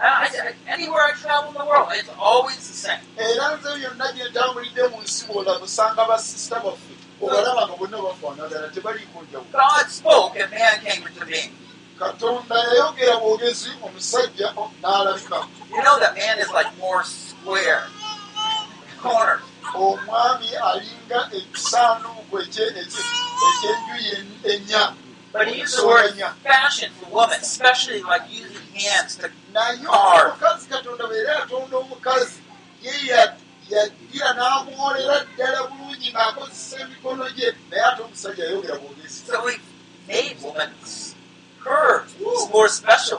[0.00, 3.00] I, I- anywhere I travel in the world, it's always the same.
[3.18, 6.94] era nze byonna gye ntambulidde mu nsi bw'olaba osanga basisita baffe.
[7.20, 9.50] Obalaba nga bonna bafaanagana tebaliiko njawulo.
[9.52, 11.52] God spoke and man came into being.
[11.98, 15.38] katonda yayogera bwogezi omusajja o- n'alabika
[19.74, 23.06] Omwami alinga ekisanduuko ekye- ekye-
[23.48, 24.94] ekyenjuyi en- ennya
[25.32, 29.28] But he used the word fashion for woman, especially like using hands to.
[29.52, 30.26] naye Hard.
[30.32, 32.40] omukazi katonda bweera yatonda omukazi
[32.82, 33.36] ye ya-
[33.68, 39.20] yagira n'amwolera ddala bulungi ng'akozesa emikono gye naye ate omusajja yayogera bwogezi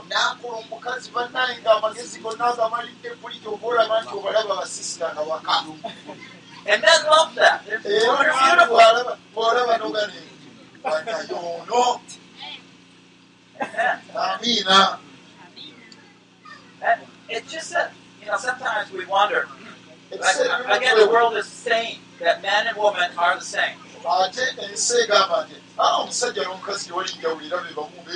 [0.10, 5.56] n'akola omukazi bannaye ng'amagezi gonna agamalidde kuli gy'oba olaba nti obalaba basisita nga waka
[6.70, 7.66] And men love that.
[7.66, 8.78] They're, they're beautiful.
[8.78, 10.22] bw'alaba bw'olaba n'ogane
[10.84, 12.00] banayono
[13.62, 14.00] Amen.
[14.14, 15.00] amiina
[17.30, 17.92] it's just that,
[18.22, 19.48] you know, sometimes we wonder.
[20.12, 20.36] Like,
[20.78, 23.78] again, the world is saying that men and women are the same.
[24.06, 28.14] ate ensi egamba nti omusajja n'omukazi tewali njawulira be bamu be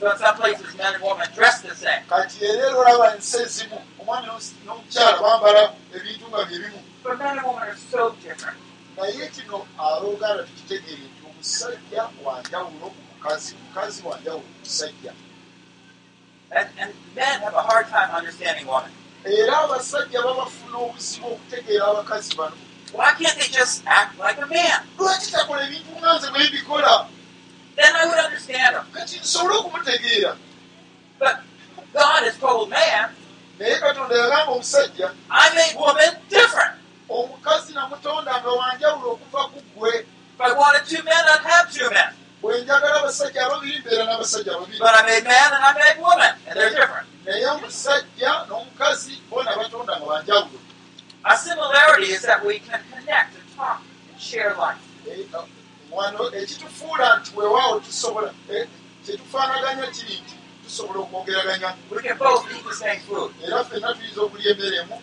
[0.00, 2.02] bamu nkanonkano So in some places, men and women dress the same.
[2.08, 4.26] kati era olaba ensi ezimu omwami
[4.66, 8.58] n'omukyala bambala ebintu nga bye bimu But men and women are so different.
[8.96, 15.12] naye kino abooganda tukitegeere nti omusajja wanjawulo ku mukazi mukazi wanjawulo ku musajja
[16.50, 18.90] And, and men have a hard time understanding women.
[19.24, 22.56] era abasajja babafuna obuzibu okutegeera abakazi bano
[22.92, 24.80] Why can't they just act like a man?
[24.98, 27.06] lwaki takola ebintu nga nze bwe mbikola
[27.80, 28.86] Then I would understand them.
[28.92, 30.36] kati nsobole okumutegeera
[31.18, 31.36] But
[31.92, 33.08] God has told man,
[33.58, 36.74] naye katonda yagamba omusajja I made woman different.
[37.08, 39.92] omukazi namutonda nga wanjawulo okuva ku ggwe
[40.34, 42.12] If I wanted two men, I'd have two men.
[42.42, 46.32] bwe njagala abasajja ababiri mbeera n'abasajja babiri But I made man and I made woman,
[46.46, 47.06] and they're different.
[47.26, 50.58] naye omusajja n'omukazi bona batonda nga banjawulo
[51.24, 54.80] A similarity is that we can connect and talk and share life.
[55.90, 58.68] Eh, wano ekitufuula nti weewaawo tusobola eh,
[59.06, 60.34] kyetufaanaganya kiri nti
[60.64, 63.32] tusobola okwogeraganya We can both eat the same food.
[63.44, 65.02] era ffenna tuyinza okulya emmere emu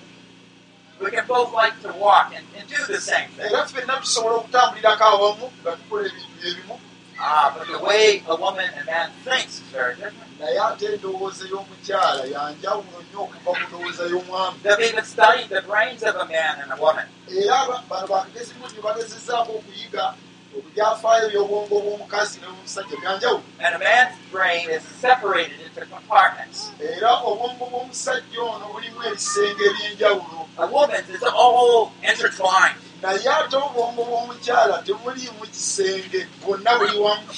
[0.99, 3.45] We can both like to walk and, and do the same thing.
[3.51, 6.79] era ffenna tusobola okutambulirako awamu nga tukola ebintu byebimu
[7.19, 10.39] Ah, but the way a woman and man thinks is very different.
[10.39, 16.03] naye ate endowooza y'omukyala yanjawulo nnyo okuva ku ndowooza y'omwami They've even studied the brains
[16.03, 17.05] of a man and a woman.
[17.27, 20.13] era bano bakagezi mungi bagezezzaako okuyiga
[20.59, 23.43] ebyafaayo by'obwongo bw'omukazi n'omusajja byanjawulo.
[23.59, 26.71] And a man's brain is separated into compartments.
[26.79, 30.39] era obwongo bw'omusajja ono bulimu ebisenge eby'enjawulo.
[30.57, 32.81] A woman's is all intertwined.
[33.01, 37.27] naye ate obwongo bw'omukyala temuliimu kisenge bwonna buli wamu.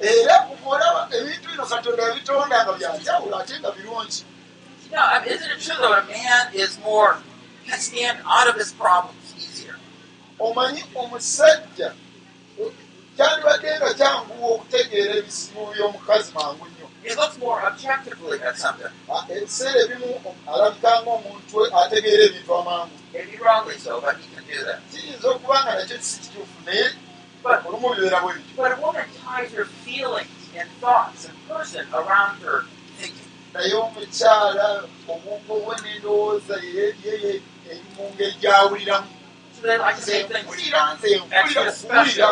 [0.00, 4.22] Era olaba ebintu bino katonda yabitonda nga byanjawulo ate nga birungi.
[4.90, 7.18] Know, I mean, isn't it true though a man is more
[7.68, 9.76] can stand out of his problems easier?
[10.40, 11.88] omanyi omusajja
[13.16, 18.92] kyandibadde nga kyanguwa okutegeera ebizibu by'omukazi mangu nnyo He looks more objectively at something.
[19.34, 20.10] Ebiseera ebimu
[20.52, 24.80] alabika ng'omuntu ategeera ebintu amangu Maybe wrongly so, but he can do that.
[24.90, 26.86] kiyinza okuba nga nakyo si kituufu naye
[27.66, 32.36] olumu bibeera bwe bityo But a woman ties her feelings and thoughts and person around
[32.46, 32.58] her.
[33.54, 34.66] Naye omukyala
[35.12, 37.12] obwongo bwe n'endowooza ye ye
[37.70, 39.10] eri mu ngeri gy'awuliramu
[40.44, 42.28] mpulira nze mpulira kuwulira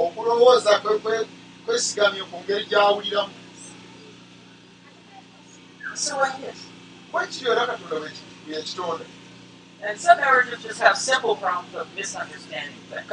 [0.00, 1.28] okulowooza kwe kwe-
[1.64, 3.34] kwesigamye ku ngeri gy'awuliramu
[7.12, 8.10] kwekiri era katonda bwe
[8.54, 9.04] yakitonda
[9.86, 13.06] And some marriages just have simple problems of misunderstanding things.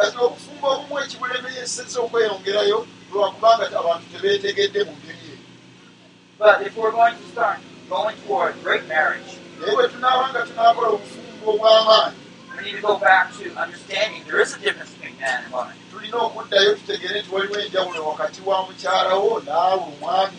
[6.41, 9.29] But if we're going to start going toward great marriage,
[9.61, 12.15] naye bwe tunaaba nga tunaakola obufumbo obw'amaanyi
[12.57, 15.75] we need to go back to understanding there is a difference between man and woman.
[15.91, 20.37] tulina okuddayo tutegere nti waliwo enjawulo wakati wa mukyalawo naawe omwami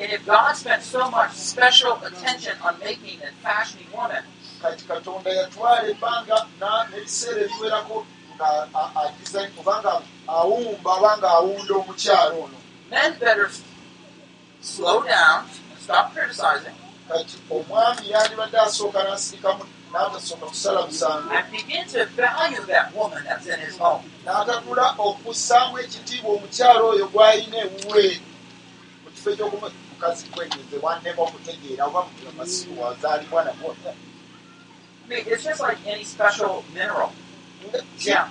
[0.00, 4.24] And if God spent so much special attention on making and fashioning woman,
[4.62, 7.96] kati katonda yatwala ebbanga n'ebiseera ebiwerako
[8.34, 9.92] nga a- adesign kubanga
[10.26, 12.58] awumba obanga awunda omukyalo ono
[12.90, 13.48] Men better
[14.64, 15.44] slow down
[15.84, 16.76] stop criticizing
[17.08, 20.80] kati omwami yandibadde asooka n'asirikamu n'atasooka kusala
[23.78, 24.04] home.
[24.24, 28.06] n'atanula okussaamu ekitiibwa omukyalo oyo gw'alina ewuwe
[29.02, 32.00] mu kifo ekyokumu mukazi kwegeze wannema okutegeera oba
[32.38, 33.76] masiku wazaalibwa nabwo
[35.04, 37.12] I mean, it's just like any special mineral.
[37.98, 38.30] Yeah.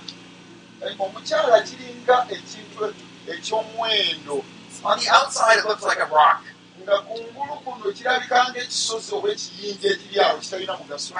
[0.98, 2.94] omukyala kiringa ekintu
[3.32, 4.44] ekyomuwendo
[4.84, 6.44] On the outside, it looks like a rock.
[6.84, 11.14] nga kungulu kuno kirabika ngaekisozi oba ekiyinja ekiri awo kitalina mugaso.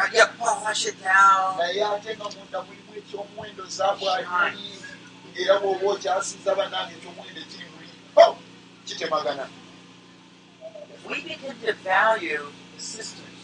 [1.59, 4.27] Naye ate nga munda mulimu ekyomuwendo zaabwali
[5.33, 7.89] ng'era bw'oba okyasiza bannange ekyomuwendo ekiri muli
[8.87, 9.47] kitemagana.
[10.95, 12.45] If we begin to value
[12.77, 13.41] the sisters,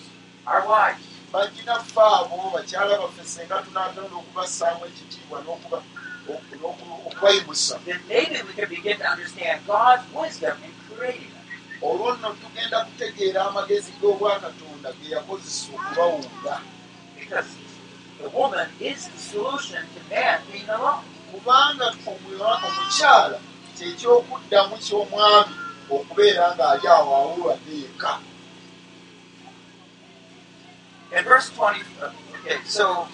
[0.47, 6.10] our wives, baginaffe abo bakyala baffe senga tunaagenda okubassaamu ekitiibwa n'okuba- oku- n'oku-
[7.05, 11.47] okubayimusa then maybe we can begin to understand God's wisdom in creating them.
[11.83, 16.57] olwo nno tugenda kutegeera amagezi g'obwakatonda ge yakozesa okubawunda
[21.31, 21.87] kubanga
[22.67, 23.39] omukyala
[23.77, 25.55] kyekyokuddamu ky'omwami
[25.95, 28.13] okubeera ng'ali awo awulwadde yekka
[31.13, 33.09] In verse 20, uh, okay, so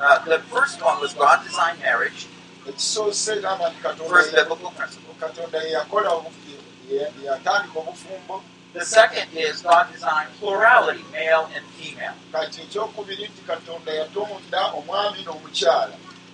[0.00, 2.26] uh, the first one was God designed marriage,
[4.08, 5.14] first biblical principle.
[8.72, 12.12] The second is God designed plurality, male and female.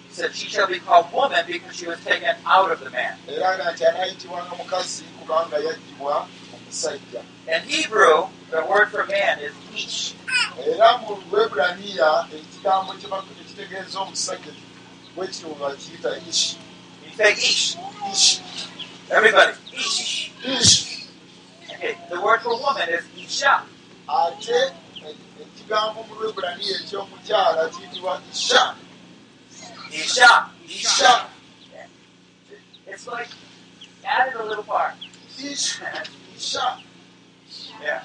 [0.08, 3.14] He said, She shall be called woman because she was taken out of the man.
[7.48, 10.14] In Hebrew, the word for man is ish.
[13.52, 14.52] Ekitegeeza omusajja
[15.16, 16.56] bwekino bakiyita ishi
[17.04, 17.76] You say ish.
[18.12, 18.40] ishi
[19.10, 20.30] Everybody, ish.
[20.44, 21.06] ishi
[21.74, 23.62] Okay, the word for woman is isha.
[24.08, 24.72] ate
[25.42, 28.74] ekigambo mu lwebulaniya ekyomukyala kiyitibwa isha
[29.92, 30.30] Isha.
[30.68, 31.12] isha
[32.86, 33.28] It's like
[34.04, 34.94] added a little part.
[35.38, 35.82] ishi
[36.36, 36.78] isha
[37.82, 38.04] Yeah.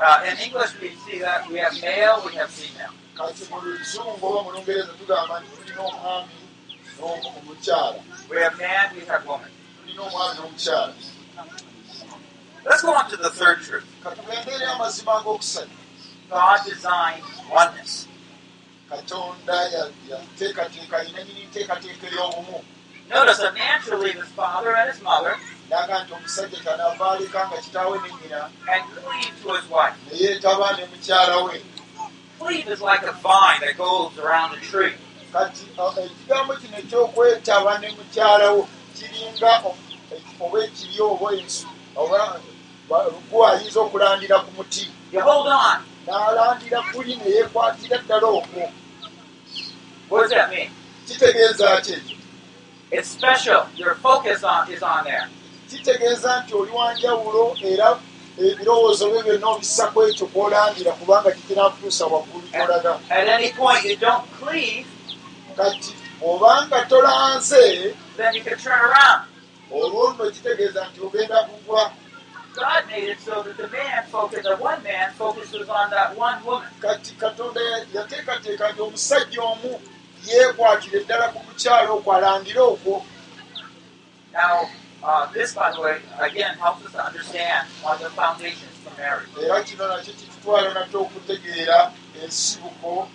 [0.00, 2.90] Uh, in English, we see that we have male, we have female.
[3.20, 6.36] Kati mu luzungu oba mu lungereza tugamba nti tulina omwami
[7.36, 7.98] omukyala
[9.78, 10.94] tulina omwami n'omukyala
[12.64, 13.86] Let's go on to the third truth.
[16.28, 18.06] God designed oneness.
[23.10, 25.36] Notice shall leave his father and his mother
[25.70, 29.96] naga nti omusajja kyanaava aleka nga kitaawe ne nnyina and cleave to his wife.
[30.06, 31.62] ne yeetaba ne mukyala we
[32.40, 34.94] Cleave is like a vine that goes around a tree.
[35.32, 39.52] kati uh, ekigambo kino ekyokwetaba ne mukyala wo kiringa
[40.14, 41.68] eki- oba ekiryo oba ensu
[43.30, 45.78] gwe ayinza okulandira ku muti You hold on.
[46.06, 48.64] n'alandira kuli ne yeekwatira ddala okwo
[50.08, 50.70] What does that mean?
[51.08, 52.16] kitegeeza ki ekyo
[52.92, 53.68] It's special.
[53.76, 55.28] Your focus on is on there.
[55.70, 57.98] kitegeeza nti oli wanjawulo era
[58.40, 63.96] ebirowoozo byo byonna obissa ku ekyo kw'olandira kubanga kikinakutuusa waggulu kyolaga At any point you
[63.96, 64.86] don't cleave,
[65.56, 67.94] kati obanga tolanze
[69.72, 71.92] olwo nno kitegeeza nti ogenda kugwa.
[72.54, 76.44] God made it so that the man focus, the one man focuses on that one
[76.44, 76.68] woman.
[76.80, 79.80] kati katonda ya- yateekateeka nti omusajja omu
[80.26, 83.04] yeekwatire ddala ku mukyalo okwo alandire okwo.
[84.32, 84.68] Now,
[85.02, 89.28] uh, this, by the way, again helps us to understand what the foundations for marriage.
[89.42, 91.92] era kino nakyo kitutwala nate okutegeera
[92.24, 93.08] ensibuko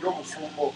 [0.00, 0.74] y'obufumbo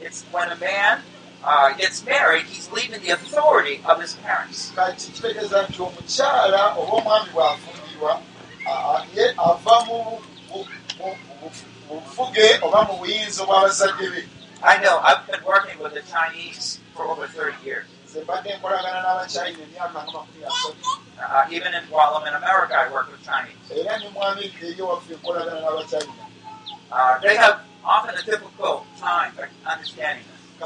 [0.00, 1.00] It's when a man
[1.44, 4.72] uh, gets married, he's leaving the authority of his parents.
[4.76, 8.20] kati kitegeeza nti omukyala oba omwami bw'afumbirwa
[9.14, 10.20] ye ava mu bu-
[10.52, 10.66] bu-
[10.98, 11.50] bu- bu-
[11.88, 14.22] mu bufuge oba mu buyinza bw'abazadde be
[14.62, 17.86] I know, I've been working with the Chinese for over 30 years.
[21.18, 23.54] Uh, even in, while I'm in America, I work with Chinese.
[26.92, 29.32] Uh, they have often a difficult time
[29.66, 30.24] understanding
[30.58, 30.62] this.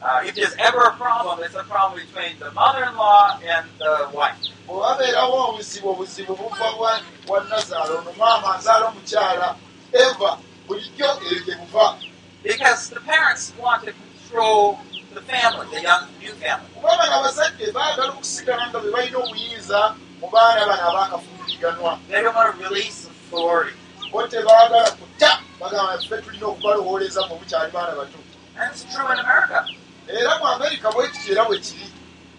[0.00, 4.36] Uh, if there's ever a problem, it's a problem between the mother-in-law and the wife.
[4.66, 6.70] bwe wabeerawo obuzibu obuzibu buva
[7.28, 9.56] wa- nazaalo ono maama azaala omukyala
[9.92, 11.08] eva bulijjo
[11.46, 11.96] gye buva
[12.42, 13.92] Because the parents want to
[14.28, 14.78] control
[15.14, 16.68] the family, the young new family.
[16.74, 22.34] kubanga abazadde baagala okusigala nga be balina obuyinza mu baana bano abaakafumbirwa muyiganwa They don't
[22.36, 23.72] want to release authority.
[24.12, 28.18] bo tebaagala kutta bagamba ffe tulina okubalowoleza mu bukyali baana bato
[28.58, 29.66] And it's true in America.
[30.08, 31.88] era mu amerika bwe kiti era bwe kiri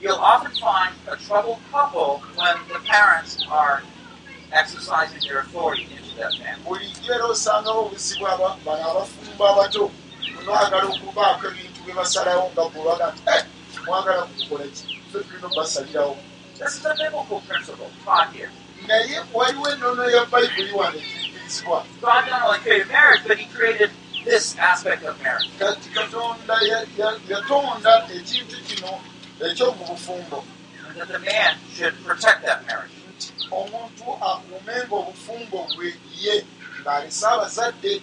[0.02, 3.84] You'll often find a troubled couple when the parents are
[4.54, 6.88] exercising their authority into that family.
[11.90, 13.44] Bye basalawo nga bwebaga nti "Eh,
[13.86, 16.18] mwagala kukola ki ffe tulina okubasalirawo
[16.60, 18.52] This is a biblical principle taught here.
[18.88, 23.92] naye waliwo ennono ya bayibuli wano ekiikirizibwa God not only created marriage, but He created
[24.26, 25.50] this aspect of marriage.
[25.94, 29.00] katonda ya- ya- yatonda ekintu kino
[29.40, 30.44] ekyomu bufumbo
[30.90, 32.94] And that the man should protect that marriage.
[33.18, 36.46] nti omuntu akuumenga obufumbo bwe ye
[36.84, 38.02] ng'alese abazadde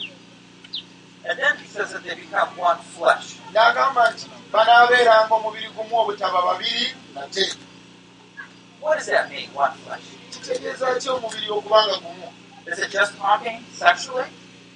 [1.29, 3.35] And then He says that they become one flesh.
[3.53, 7.55] n'agamba nti banaabeeranga omubiri gumu obutaba babiri nate
[8.81, 10.03] What does that mean, one flesh?
[10.31, 12.29] kitegeeza ki omubiri okubanga gumu
[12.67, 14.29] Is it just talking sexually?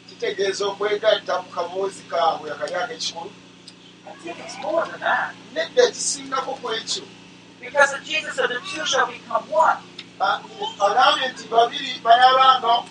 [0.09, 3.30] kitegeeza okwegatta mu kaboozi kaabwe akali ak'ekikulu
[4.07, 5.34] I think it's more than that.
[5.55, 7.05] nedda ekisingako ku ekyo
[7.61, 9.76] Because if Jesus said the two shall become one.
[10.80, 12.82] Agambye nti babiri banaabanga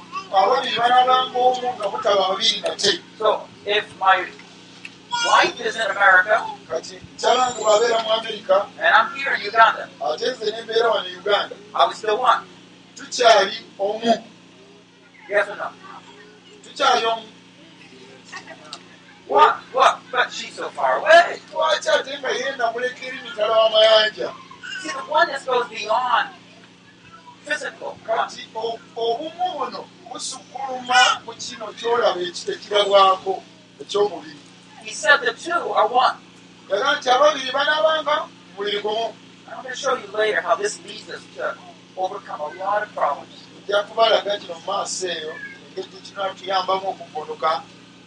[3.17, 4.25] So if my
[5.27, 7.01] wife is in America and
[8.95, 9.89] I'm here in Uganda,
[11.73, 12.45] are we still one?
[12.95, 14.23] tukyali omu
[15.30, 15.71] Yes or no?
[16.63, 17.23] tukyali omu
[19.27, 19.55] What?
[19.73, 19.99] What?
[20.11, 21.39] But she's so far away.
[21.53, 24.34] lwaki ate nga yenda muleka eri mitala w'amayanja
[24.82, 26.30] See, the oneness goes beyond
[27.45, 27.97] physical.
[28.05, 28.47] kati
[28.95, 32.20] obumu buno busukkuluma ku kino kyolaba
[32.53, 33.43] ekirabwako
[33.82, 34.38] ekyomubiri
[34.86, 36.18] He said the two are one.
[36.70, 38.16] yaga nti ababiri banaabanga
[38.57, 39.14] mubiri gumu
[39.49, 41.57] I'm going to show you later how this leads us to
[41.97, 43.34] overcome a lot of problems.
[43.68, 45.34] nja kubalaga kino mu maaso eyo
[45.78, 47.62] engeri kinatuyambamu okuvonuka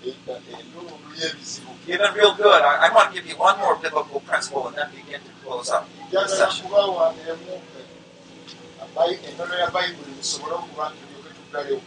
[0.04, 2.62] endulundu y'ebizibu You've been real good.
[2.62, 5.70] I, I want to give you one more biblical principle and then begin to close
[5.70, 6.66] up this njagala session.
[6.66, 7.62] kubawa emu
[8.96, 11.80] Bayi- ennono ya bayibuli musobole okuba tulyoke tuggalewo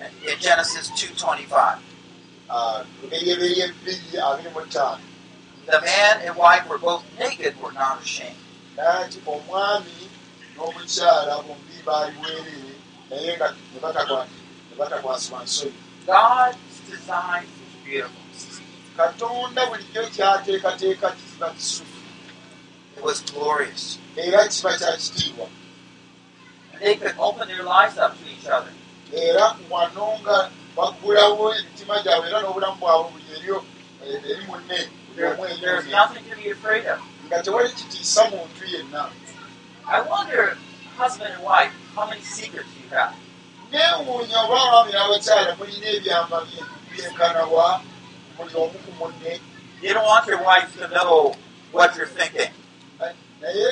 [0.00, 1.78] In Genesis 2.25,
[3.02, 5.02] lubereberye bbiri abiri mu ttaano
[5.66, 8.36] the man and wife were both naked, were not ashamed.
[16.06, 18.20] God's design is beautiful.
[18.96, 21.98] katonda bulijjo kyateekateeka kiba kisufu
[22.96, 23.98] It was glorious.
[24.16, 25.48] era kiba kyakitiibwa
[26.74, 26.84] And
[29.16, 30.36] era wano nga
[30.76, 33.56] baggulawo emitima gyabwe era n'obulamu bwabwe buli eryo
[34.04, 34.78] eh, eri munne
[35.16, 35.94] there's munne.
[37.26, 39.02] nga tewali kitiisa muntu yenna.
[43.70, 47.66] Neewuunya oba abaami n'abakyala mulina ebyama bye- byenkanawa
[48.36, 49.32] buli omu ku munne.
[49.82, 51.34] You don't want your wife to know
[51.72, 52.52] what you're thinking.
[53.40, 53.66] naye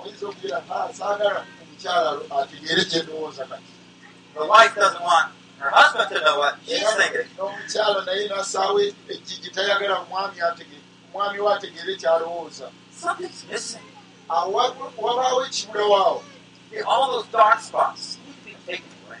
[0.00, 3.71] oyinza okugira "Ah, saagala omukyala ategeere kye ndowooza kati
[4.34, 7.28] The wife doesn't want her husband to know what she's thinking.
[7.38, 12.70] n'omukyala naye nasaawo ejjigi tayagala omwami we ategeere kyalowooza
[13.00, 13.82] Something's missing.
[14.28, 16.22] awo wa- wabaawo ekibulawaawo
[16.86, 19.18] All those dark spots need to be taken away.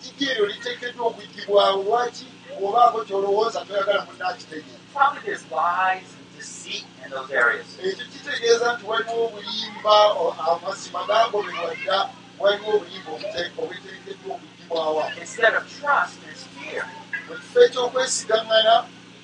[0.00, 2.26] ejjigi eryo liteekeddwa okugibwawo lwaki
[2.64, 7.66] obaako kyolowooza toyagala munaakitegeera Probably there's lies and deceit in those areas.
[7.82, 12.08] ekyo kitegeeza nti waliwo obulimba o- amazima gagobebwa dda
[12.40, 16.84] waliwo obulimba obute- obuteekeddwa okugibwawo Instead of trust, there's fear.
[17.28, 18.74] mu kifo eky'okwesigaŋŋana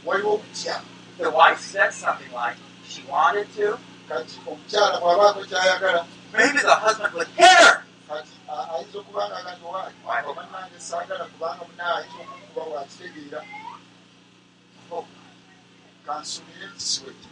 [0.07, 0.77] waliwo okutya
[1.19, 2.57] The wife said something like
[2.89, 3.79] she wanted to.
[4.09, 6.01] kati omukyala bw'abaako kyayagala
[6.33, 7.85] Maybe the husband would hit her.
[8.09, 9.63] kati ayinza okuba nga kati
[10.31, 13.41] obanange saagala kubanga munaye ayinza okukuba bwakitegeera
[16.07, 17.31] kansuubire nti siwe kiri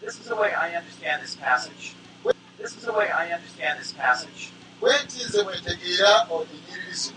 [0.00, 1.92] This is the way I understand this passage.
[2.58, 4.50] This is the way I understand this passage.
[4.80, 7.16] bwe nti nze bwentegeera enyiriri zino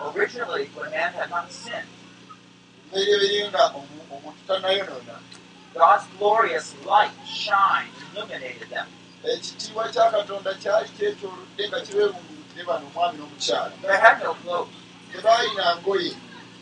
[0.00, 1.88] Originally, when man had not sinned,
[2.92, 5.16] bereberye nga omu- omuntu tannayonona
[5.74, 8.86] God's glorious light shined, illuminated them.
[9.24, 14.74] ekitiibwa kya katonda kyali kyetoolodde nga kibeebunguludde bano omwami n'omukyala They had no clothes.
[15.12, 16.12] tebaalina ngoye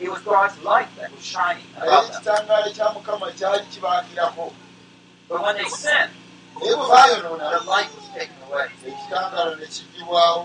[0.00, 2.16] It was God's light that was shining naye above them.
[2.16, 4.52] ekitangaala kya mukama kyali kibaakirako
[5.28, 6.12] But when they sinned,
[6.60, 8.66] naye bwe baayonoona the light was taken away.
[8.88, 10.42] ekitangaala ne kiggibwawo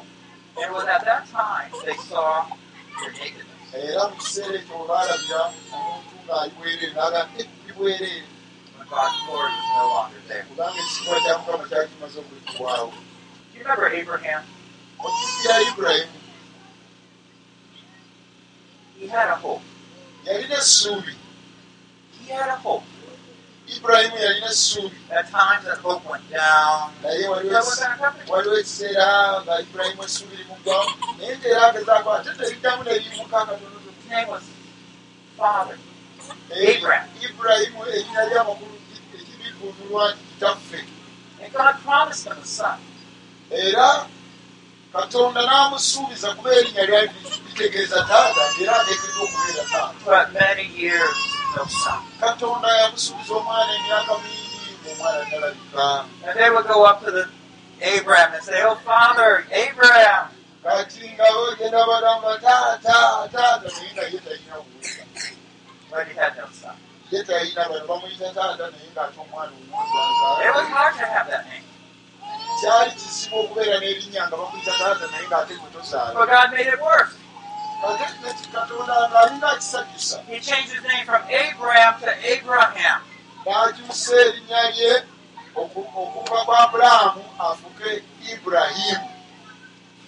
[0.58, 2.46] And it was at that time they saw
[3.00, 3.74] their nakedness.
[3.74, 5.42] era mu kiseera ekyo bwe baalabira
[5.76, 8.24] omuntu ng'ali bwereere n'agamba ebbi bwereere
[8.78, 10.44] When of God's glory was no longer there.
[10.50, 14.44] kubanga ekitiibwa kya mukama kyali kimaze okulikulwawo Do you remember Abraham?
[15.06, 16.18] okukira ibulayimu
[19.00, 19.62] He had a hope.
[20.26, 21.14] yalina essuubi
[22.26, 22.84] He had a hope.
[23.76, 26.92] Ibulayimu yalina essuubi At times that hope went down.
[27.04, 33.00] naye waliwo ekiseera nga ibulayimu essuubi limuggwamu naye ngaera agezaako ate teriddamu naye
[36.78, 37.08] Abraham.
[37.26, 38.76] ibulayimu erina lyamakulu
[39.18, 40.80] ekibivunulwa nti kitaffe.
[41.44, 42.80] And God promised him a son.
[43.52, 44.08] era
[44.94, 47.12] katonda n'amusuubiza kuba erinnya lyali
[47.48, 50.20] litegeeza taata era ateekeddwa okubeera taata
[51.66, 52.00] Son.
[52.20, 57.26] katonda yamusuubiza omwana emyaka mingi ngaomwana talabika And they would go up to the
[57.82, 60.28] Abraham and say, Oh, Father, Abraham.
[60.64, 65.04] kati nga bagenda bagamba taata taata naye nga ye talina kuwuga
[65.92, 66.76] But he had no son.
[67.12, 71.46] ye talina bano bamuyita taata naye ng'ate omwana It omuwanzaala was hard to have that
[71.48, 71.64] name.
[72.62, 76.14] kyali kizibu okubeera n'erinnya nga bamuyita taata naye ng'ate gwe tozaala
[80.28, 83.02] He changed his name from Abraham to Abraham.
[83.46, 84.94] n'akyusa erinnya lye
[85.56, 89.08] oku- okuva ku abulaamu afuke ibulayimu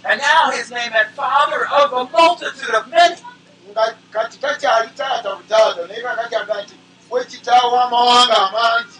[0.03, 3.15] And now his name meant father of a multitude of many.
[3.71, 6.75] nga kati takyali taata butaata naye kakakyaga nti
[7.09, 8.99] we kitaawo amawanga amangi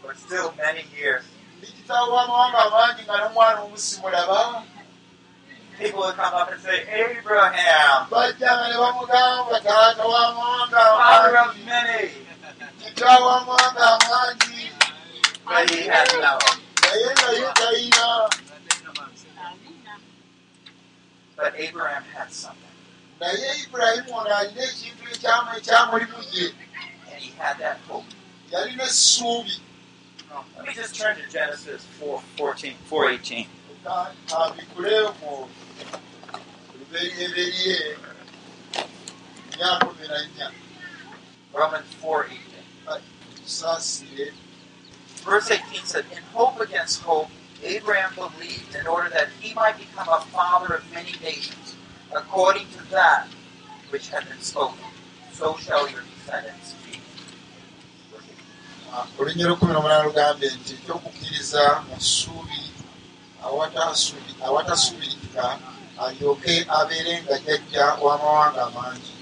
[0.00, 1.24] For still many years,
[1.58, 4.62] ndi kitaawo amawanga amangi nga n'omwana omusimulaba
[5.78, 8.34] people would come up and say, Abraham, father
[11.38, 12.10] of amangi many.
[15.46, 16.38] But he had no.
[21.36, 22.64] But Abraham had something.
[23.20, 26.46] naye ibulayimu ono alina ekintu ekyamu ekyamulimu ye
[27.10, 28.04] And he had that hope.
[28.52, 29.60] yalina essuubi
[30.56, 33.46] Let me just turn to Genesis 4, 14, 418.
[34.38, 35.48] abikule mu
[36.78, 37.96] luberyeberye
[39.56, 40.48] myaka na nnya
[41.54, 43.02] Romans 4, 18.
[43.36, 44.32] tusaasire
[45.24, 47.28] Verse 18 said, In hope against hope,
[47.62, 51.74] Abraham believed in order that he might become a father of many nations,
[52.14, 53.26] according to that
[53.90, 54.84] which had been spoken.
[55.32, 57.00] So shall your descendants be.
[59.18, 62.67] olunnya lukumi n'omunaana lugambye nti ekyokukkiriza mu ssuubi
[64.44, 65.58] awatasuubirika
[66.04, 69.12] alyoke abeere nga jjajja w'amawanga amangi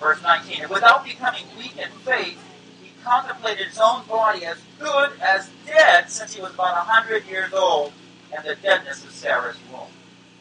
[0.00, 2.36] Verse 19, And without becoming weak in faith,
[2.82, 7.24] he contemplated his own body as good as dead since he was about a hundred
[7.28, 7.92] years old,
[8.34, 9.86] and the deadness of Sarah's womb.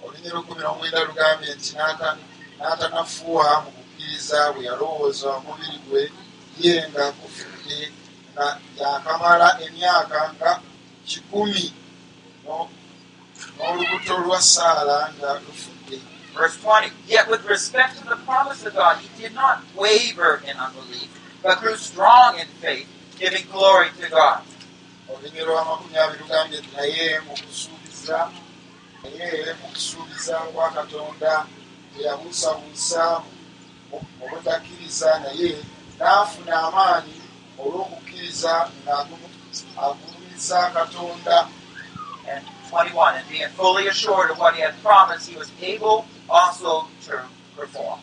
[0.04, 2.18] olunnya lukumi n'omwenda lugambye nti n'ata-
[2.60, 6.04] n'atanafuwa mu kukkiriza bwe yalowooza omubiri gwe
[6.60, 7.92] ye nga gufudde
[8.34, 8.48] nga
[8.82, 10.52] yakamala emyaka nga
[11.06, 11.74] kikumi
[12.46, 15.98] n'olubuto lwa saala nga lufudde
[16.34, 20.56] Verse 20, Yet with respect to the promise of God, he did not waver in
[20.56, 21.10] unbelief,
[21.44, 22.88] but grew strong in faith,
[23.20, 24.40] giving glory to God.
[25.12, 28.32] olulimi lwa makumi abiri lugambye naye mu kusuubiza
[29.04, 31.46] naye mu kusuubiza kwa katonda
[31.98, 33.20] teyabuusabuusa
[33.92, 35.52] mu mu butakkiriza naye
[36.00, 37.20] n'afuna amaanyi
[37.60, 38.54] olw'okukkiriza
[39.76, 41.48] ng'agulumiza katonda
[42.28, 46.88] And 21, And being fully assured of what he had promised, he was able also
[47.06, 47.24] to
[47.56, 48.00] perform.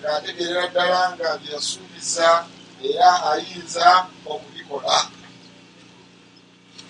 [0.00, 2.46] ng'ategeerera ddala nga bye yasuubiza
[2.82, 5.10] era ayinza okubikola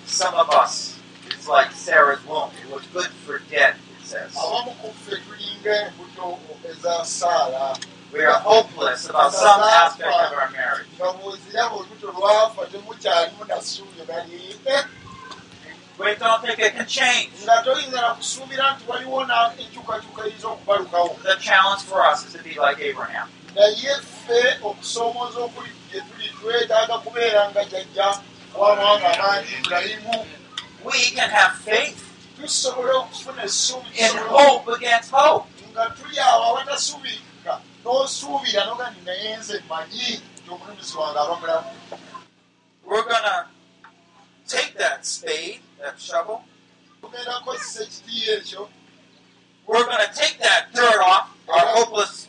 [0.06, 2.51] Some of us, it's like Sarah's womb.
[2.62, 4.34] It was good for dead, it says.
[8.12, 10.88] We are hopeless about some aspect of our marriage.
[16.70, 17.31] Can change.
[17.45, 19.20] nga toyinza na kusuubira nti waliwo
[19.61, 23.28] enkyukakyuka eyinza okubalukawo The challenge for us is to be like Abraham.
[23.55, 28.09] naye ffe okusoomooza okuli gye tuli twetaaga kubeera nga jjajja
[28.59, 30.16] w'amawanga amangi ibulayimu
[30.85, 32.01] We can have faith
[32.37, 35.49] tusobole okufuna essuubi in tusobole hope against hope.
[35.73, 37.53] nga tuli awo awatasuubirika
[37.85, 40.09] n'osuubira noga nti naye nze mmanyi
[40.41, 41.70] nti omulumizi wange aba mulamu
[42.90, 43.46] We're going to
[44.48, 46.42] take that spade, that shovel,
[47.02, 47.10] we're
[49.84, 52.26] going to take that dirt off our hopeless.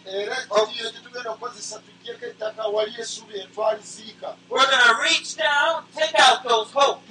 [3.41, 7.09] etwaliziika We're going to reach down, take out those hopes,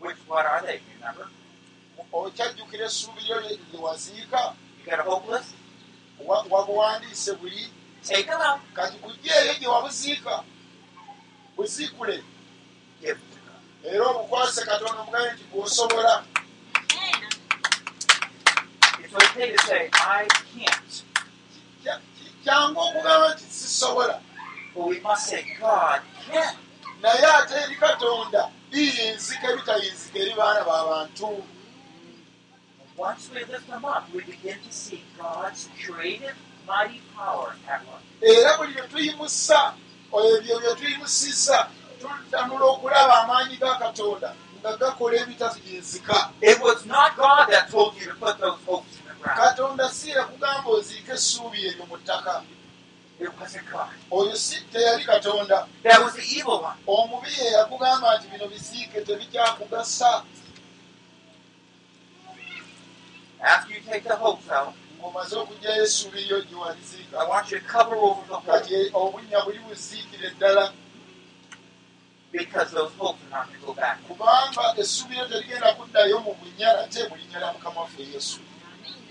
[0.00, 0.80] which what are they?
[0.98, 1.28] Remember,
[2.12, 5.54] lyo lye lye waziika You got a hope list?
[5.54, 5.59] wa-
[6.26, 7.72] wabuwandiise buli
[8.74, 10.42] kati gujjeeyo gye wabuziika
[11.56, 12.24] buziikule
[13.84, 16.24] era obukwase katonda omugabe nti gwosobola
[19.02, 21.02] It's okay to say, I can't.
[21.84, 24.20] Kya- ki- kyangu okugamba nti sisobola
[24.74, 26.54] But we must say, God can.
[27.02, 31.44] naye ate eri katonda biyinzika ebitayinzika eri baana b'abantu
[33.00, 36.36] Once we lift them up, we begin to see God's creative,
[36.68, 38.02] mighty power at work.
[38.20, 39.72] era buli bye tuyimusa
[40.12, 41.68] ebyo bye tuyimusisa
[42.00, 45.16] tutanula okulaba amaanyi ga katonda nga gakola
[49.20, 49.36] ground.
[49.36, 52.42] katonda si yakugamba oziike essuubi eryo mu ttaka
[54.10, 55.66] oyo si teyali katonda.
[56.86, 60.22] Omubi ye yakugamba nti bino biziike tebikyakugasa
[63.42, 67.64] After you take the hopes out, ng'omaze okugyayo essuubi lyo gye I want you to
[67.64, 68.46] cover over the hope.
[68.46, 70.72] Kati obunnya buli buziikire ddala
[72.32, 73.98] because those hopes are not going to go back.
[74.08, 78.38] kubanga essuubi lyo terigenda kuddayo mu bunnya nate bulinnya lya mukama waffe yesu.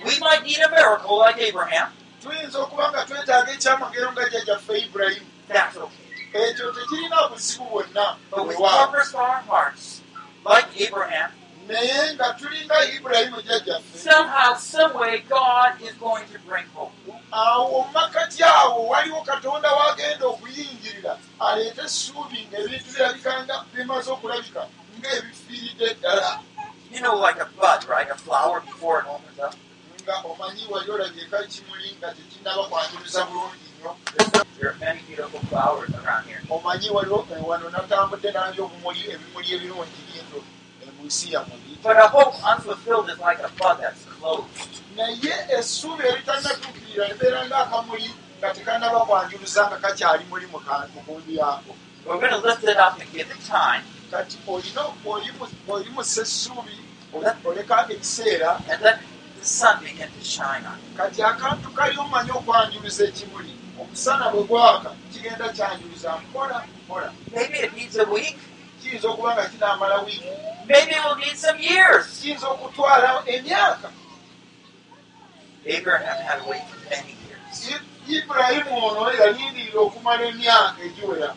[0.06, 1.92] We might need a miracle like Abraham.
[2.24, 6.06] tuyinza okuba nga twetaaga ekyamagero nga jjajjaffe ibulayimu That's okay.
[6.34, 10.02] ekyo tekirina buzibu bwonna But with bwewaawo purpose for our hearts,
[10.46, 11.32] like Abraham,
[11.70, 16.94] naye nga tulinga ibulayimu jjajjaffe somehow, some way, God is going to bring hope.
[17.32, 24.62] awo makati awo waliwo katonda wagenda okuyingirira aleete essuubi ng'ebintu birabikanga bimaze okulabika
[25.00, 26.40] ng'ebifiiridde ddala
[26.92, 28.10] You know, like a bud, right?
[28.10, 29.54] A flower before it opens up.
[34.60, 36.42] There are many beautiful flowers around here.
[41.00, 44.48] Mu nsi yammwe But a hope unfulfilled is like a bud that's closed.
[44.96, 48.10] naye essuubi eritannatuukirira libeera ng'akamuli
[48.40, 50.60] nga tekanaba kwanjuluza nga kakyali muli mu
[51.06, 51.72] kumbi yako.
[52.06, 54.82] We're going to lift it up and give it time, kati olina
[55.68, 56.76] olimusa essuubi
[57.14, 59.00] ole- oleka ekiseera and let
[59.40, 60.98] the sun begin to shine on it.
[60.98, 63.54] kati akantu kali omanyi okwanjuluza ekimuli.
[63.80, 67.12] Omusana bwe gwaka kigenda kyanjuluza mpola mpola
[68.90, 70.30] Kiyinza okuba nga kinaamala wiiki
[70.66, 72.06] Maybe it will need some years.
[72.22, 73.90] kiyinza okutwala emyaka
[75.66, 77.80] Abraham had to wait for many years.
[78.10, 81.36] Ibulayimu ono yalindirira okumala emyaka egiwera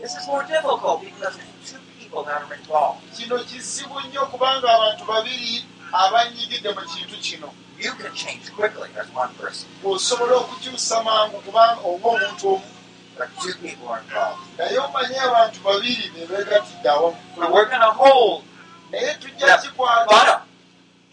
[0.00, 1.36] This is more difficult because
[1.68, 3.04] two people that are involved.
[3.16, 7.48] kino kizibu nnyo kubanga abantu babiri abanyigidde mu kintu kino
[7.78, 12.79] You can change quickly as one person, osobola okukyusa mangu kubanga oba omuntu omu
[13.20, 14.40] but two people are involved.
[14.58, 18.44] naye omanye abantu babiri be beegatidde awamu But we're going to hold.
[18.90, 20.42] Naye tujja kikwata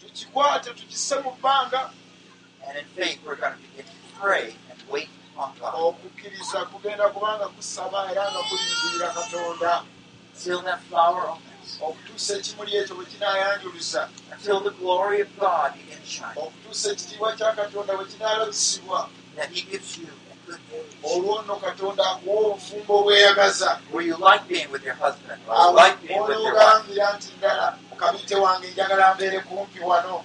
[0.00, 0.70] tukikwate.
[0.70, 1.90] Tukisse mu bbanga.
[2.66, 5.74] And in faith, we're going to begin to pray and wait on God.
[5.74, 9.84] okukkiriza kugenda kubanga kusaba era nga kulindirira katonda.
[10.34, 16.08] Until that flower opens, okutuusa ekimuli ekyo bwe kinaayanjuluza until the glory of God begins
[16.08, 19.08] shining, okutuusa ekitiibwa kya katonda bwe kinaalabisibwa
[21.10, 23.70] olwo nno katonda akuwa obufumbo obweyagaza
[25.76, 26.14] wife.
[26.36, 30.24] ologambira nti ddala mukabite wange njagala mbeere kumpi wano.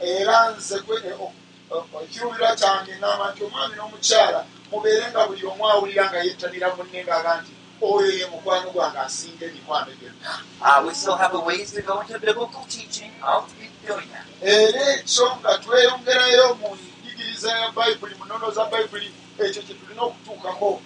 [0.00, 4.40] Era nze e- ekiruubirwa kyange ngamba nti omwami n'omukyala
[4.70, 7.52] mubeere nga buli omu awulira nga yettanira munne ngaaga nti
[7.90, 10.30] oyo ye mukwano gwange asinga emikwano gyonna
[14.42, 19.08] Era ekyo nga tweyongerayo mu njigiriza ya bayibuli mu nnono za bayibuli
[19.38, 20.82] ekyo kye tulina okutuukako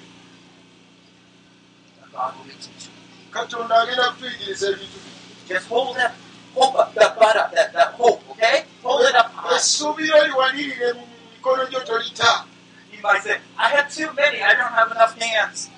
[3.34, 5.20] katonda agenda kutuyigiriza ebintu bino.
[5.48, 6.14] Just hold that
[6.54, 8.64] hope up, that butt up, that, that hope, okay?
[8.82, 9.56] Hold it up high.
[9.56, 12.44] essuubi lyo liwanirire mu mikono gyo tolita
[12.92, 15.68] You might say, I have too many, I don't have enough hands.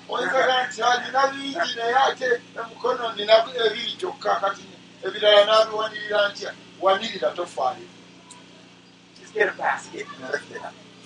[6.81, 7.87] Wanirira tofaayo.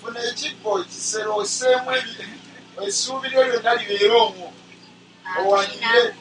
[0.02, 1.91] Funa ekibbo ekisero oseemu
[2.88, 4.48] essuubi lyo lyonna libeere omwo.
[5.39, 6.15] Owanirire.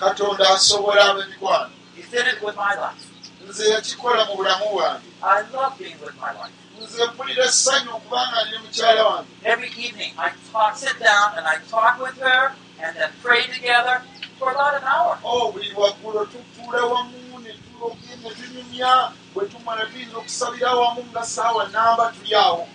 [0.00, 1.70] Katonda asobola ab'emikwano.
[1.96, 3.04] He did it with my life.
[3.48, 5.06] nze yakikola mu bulamu bwange.
[5.22, 6.54] I love being with my wife.
[6.80, 9.28] nze mpulira essanyu okubanga ndi mukyala wange.
[9.44, 12.52] Every evening, I talk, sit down and I talk with her
[12.82, 14.02] and then pray together
[14.38, 15.18] for about an hour.
[15.24, 21.22] o buli lwaggulo tutuula wamu ne tuloge ne tunyumya bwe tumala tuyinza okusabira wamu nga
[21.24, 22.68] saawa namba tuli awo.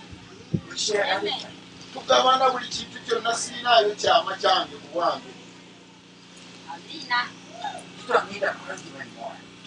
[1.93, 5.31] Tugabana buli kintu kyonna sirinaayo kyama kyange ku bwange.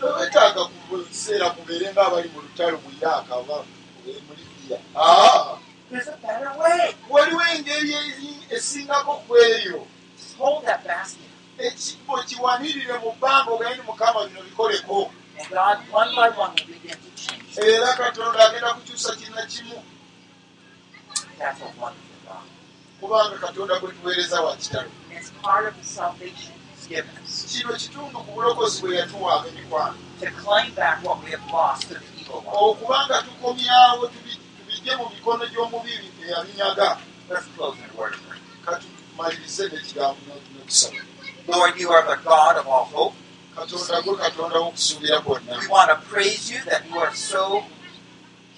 [0.01, 3.57] Tobetaaga ku biseera mubeere ng'abali mu lutalo mu iraaka oba
[4.27, 4.79] mu libiya
[7.11, 9.79] waliwo engeri eri- esingako ku eyo
[10.39, 11.31] hold that basket.
[11.59, 15.11] Ekibbo kiwanirire mu bbanga ogende mukama bino bikoleko.
[17.57, 19.79] Era katonda agenda kukyusa kina kimu.
[23.01, 24.91] Kubanga katonda gwe tuweereza wa kitalo.
[27.51, 29.97] Kino kitundu ku bulokozi bwe yatuwaaba emikwano.
[32.53, 36.89] Okubanga tukomyawo tubi- tubijje mu mikono gy'omubibi eyabinyaga
[38.65, 40.21] katumalirize n'ekigambo
[40.53, 41.01] n'okusaba
[41.47, 43.15] Lord, you are the God of all hope.
[43.57, 47.65] katonda gwe katonda w'okusuubira kwonna We want to praise you that you are so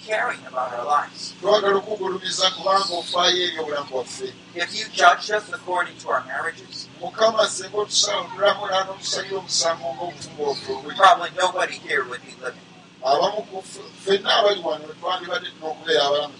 [0.06, 1.34] caring about our lives.
[1.40, 6.88] twagala okugulumiza kubanga ofaayo eri obulamu bwaffe If you judged us according to our marriages,
[7.00, 12.65] mukama otusala otulamula n'otusalira omusango ng'obufumbo offe obuli probably nobody here would be living.
[13.06, 13.62] Abamu
[14.02, 16.34] ffenna abali wano twandibadde n'okubeera abalamu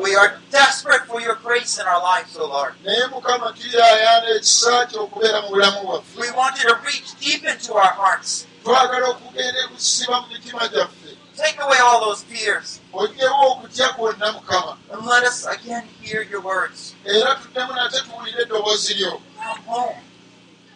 [0.00, 2.74] We are desperate for your grace in our lives, O Lord.
[2.84, 7.44] naye mukama tuyaayaana ekisa kye okubeera mu bulamu bwaffe We want you to reach deep
[7.44, 8.46] into our hearts.
[8.64, 14.76] twagala okugenda ekusiba mu mitima gyaffe Take away all those fears ogyewo okutya kwonna mukama
[14.92, 16.94] and let us again hear your words.
[17.04, 19.96] era tuddemu nate tuwulire eddoboozi lyo Come home.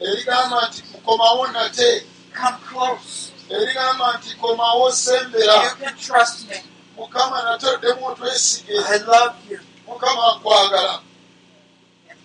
[0.01, 3.33] erigamba nti mukomawo nate Come close.
[3.51, 6.57] Erigamba nti komawo sembera You can trust me.
[6.97, 9.59] mukama nate oddemu otwesige I love you.
[9.87, 11.01] mukama nkwagala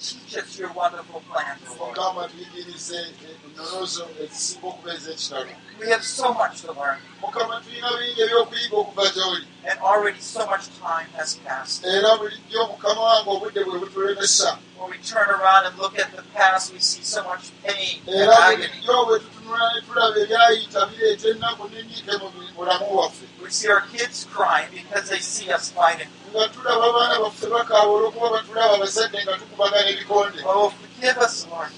[0.01, 1.95] And teach us your wonderful plans, O Lord.
[1.95, 3.05] mukama tuyigirize
[3.45, 5.49] ennonozo ezisinga okubeeza ekitalo
[5.79, 10.45] We have so much to learn, mukama tulina bingi ebyokuyiga okuva gy'oli and already so
[10.47, 11.85] much time has passed.
[11.85, 16.23] era bulijjo mukama wange obudde bwe butulemesa When we turn around and look at the
[16.33, 18.67] past, we see so much pain and era agony.
[18.67, 23.81] bulijjo bwe tutunula ne tulaba ebyayita bireeta ennaku n'enyiike mu bulamu bwaffe We see our
[23.93, 26.07] kids crying because they see us fighting.
[26.31, 30.71] Nga tulaba abaana baffe bakaaba olw'okuba batulaba abazadde nga tukubagana ebikonde Oh,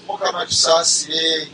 [0.08, 1.48] mukama tusaasire.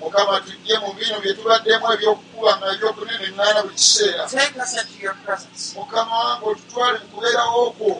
[0.00, 4.24] Mukama tujje mu bino bye tubaddemu ebyokukuba nga ebyokuneneŋŋaana buli kiseera.
[5.76, 7.90] Mukama wange otutwale mu kubeerawo okwo.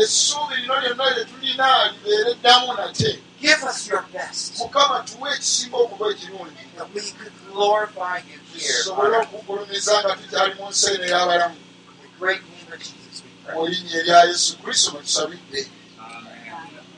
[0.00, 3.10] Essuubi lino lyonna lye tulina libeere ddamu nate
[3.42, 4.58] Give us your best.
[4.58, 6.64] Mukama tuwe ekisinga okuba ekirungi.
[6.76, 8.72] That we could glorify you here.
[8.72, 11.56] tusobole On okugulumiza nga tukyali mu nsi eno ey'abalamu.
[12.02, 13.54] The great name of Jesus, we pray.
[13.54, 15.60] mu linnya erya yesu kristo mwe tusabidde.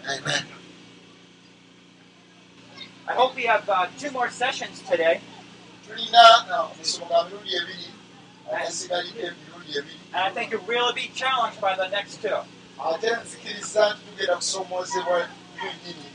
[0.07, 0.45] Amen.
[3.09, 5.21] I hope we have uh, two more sessions today,
[5.87, 7.89] tulina uh, omusomo ga mirundi ebiri
[8.53, 9.99] agasigalidde emirundi ebiri.
[10.13, 12.41] And I think you'll really be challenged by the next two.
[12.85, 16.14] ate nzikiriza nti tugenda kusomoozebwa byonyini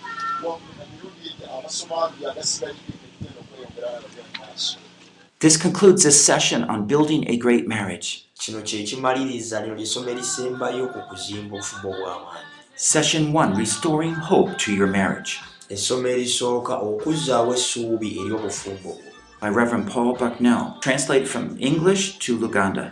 [5.40, 8.30] This concludes this session on building a great marriage.
[8.40, 14.72] kino kye kimaliriza lino lyessomo erisembayo ku kuzimba obufumbo bw'amaanyi Session 1 Restoring Hope to
[14.72, 15.32] Your Marriage
[15.70, 19.10] essomo erisooka okuzzaawo essuubi eri obufumbo bwo
[19.41, 22.91] by Reverend Paul Bucknell, translated from English to luganda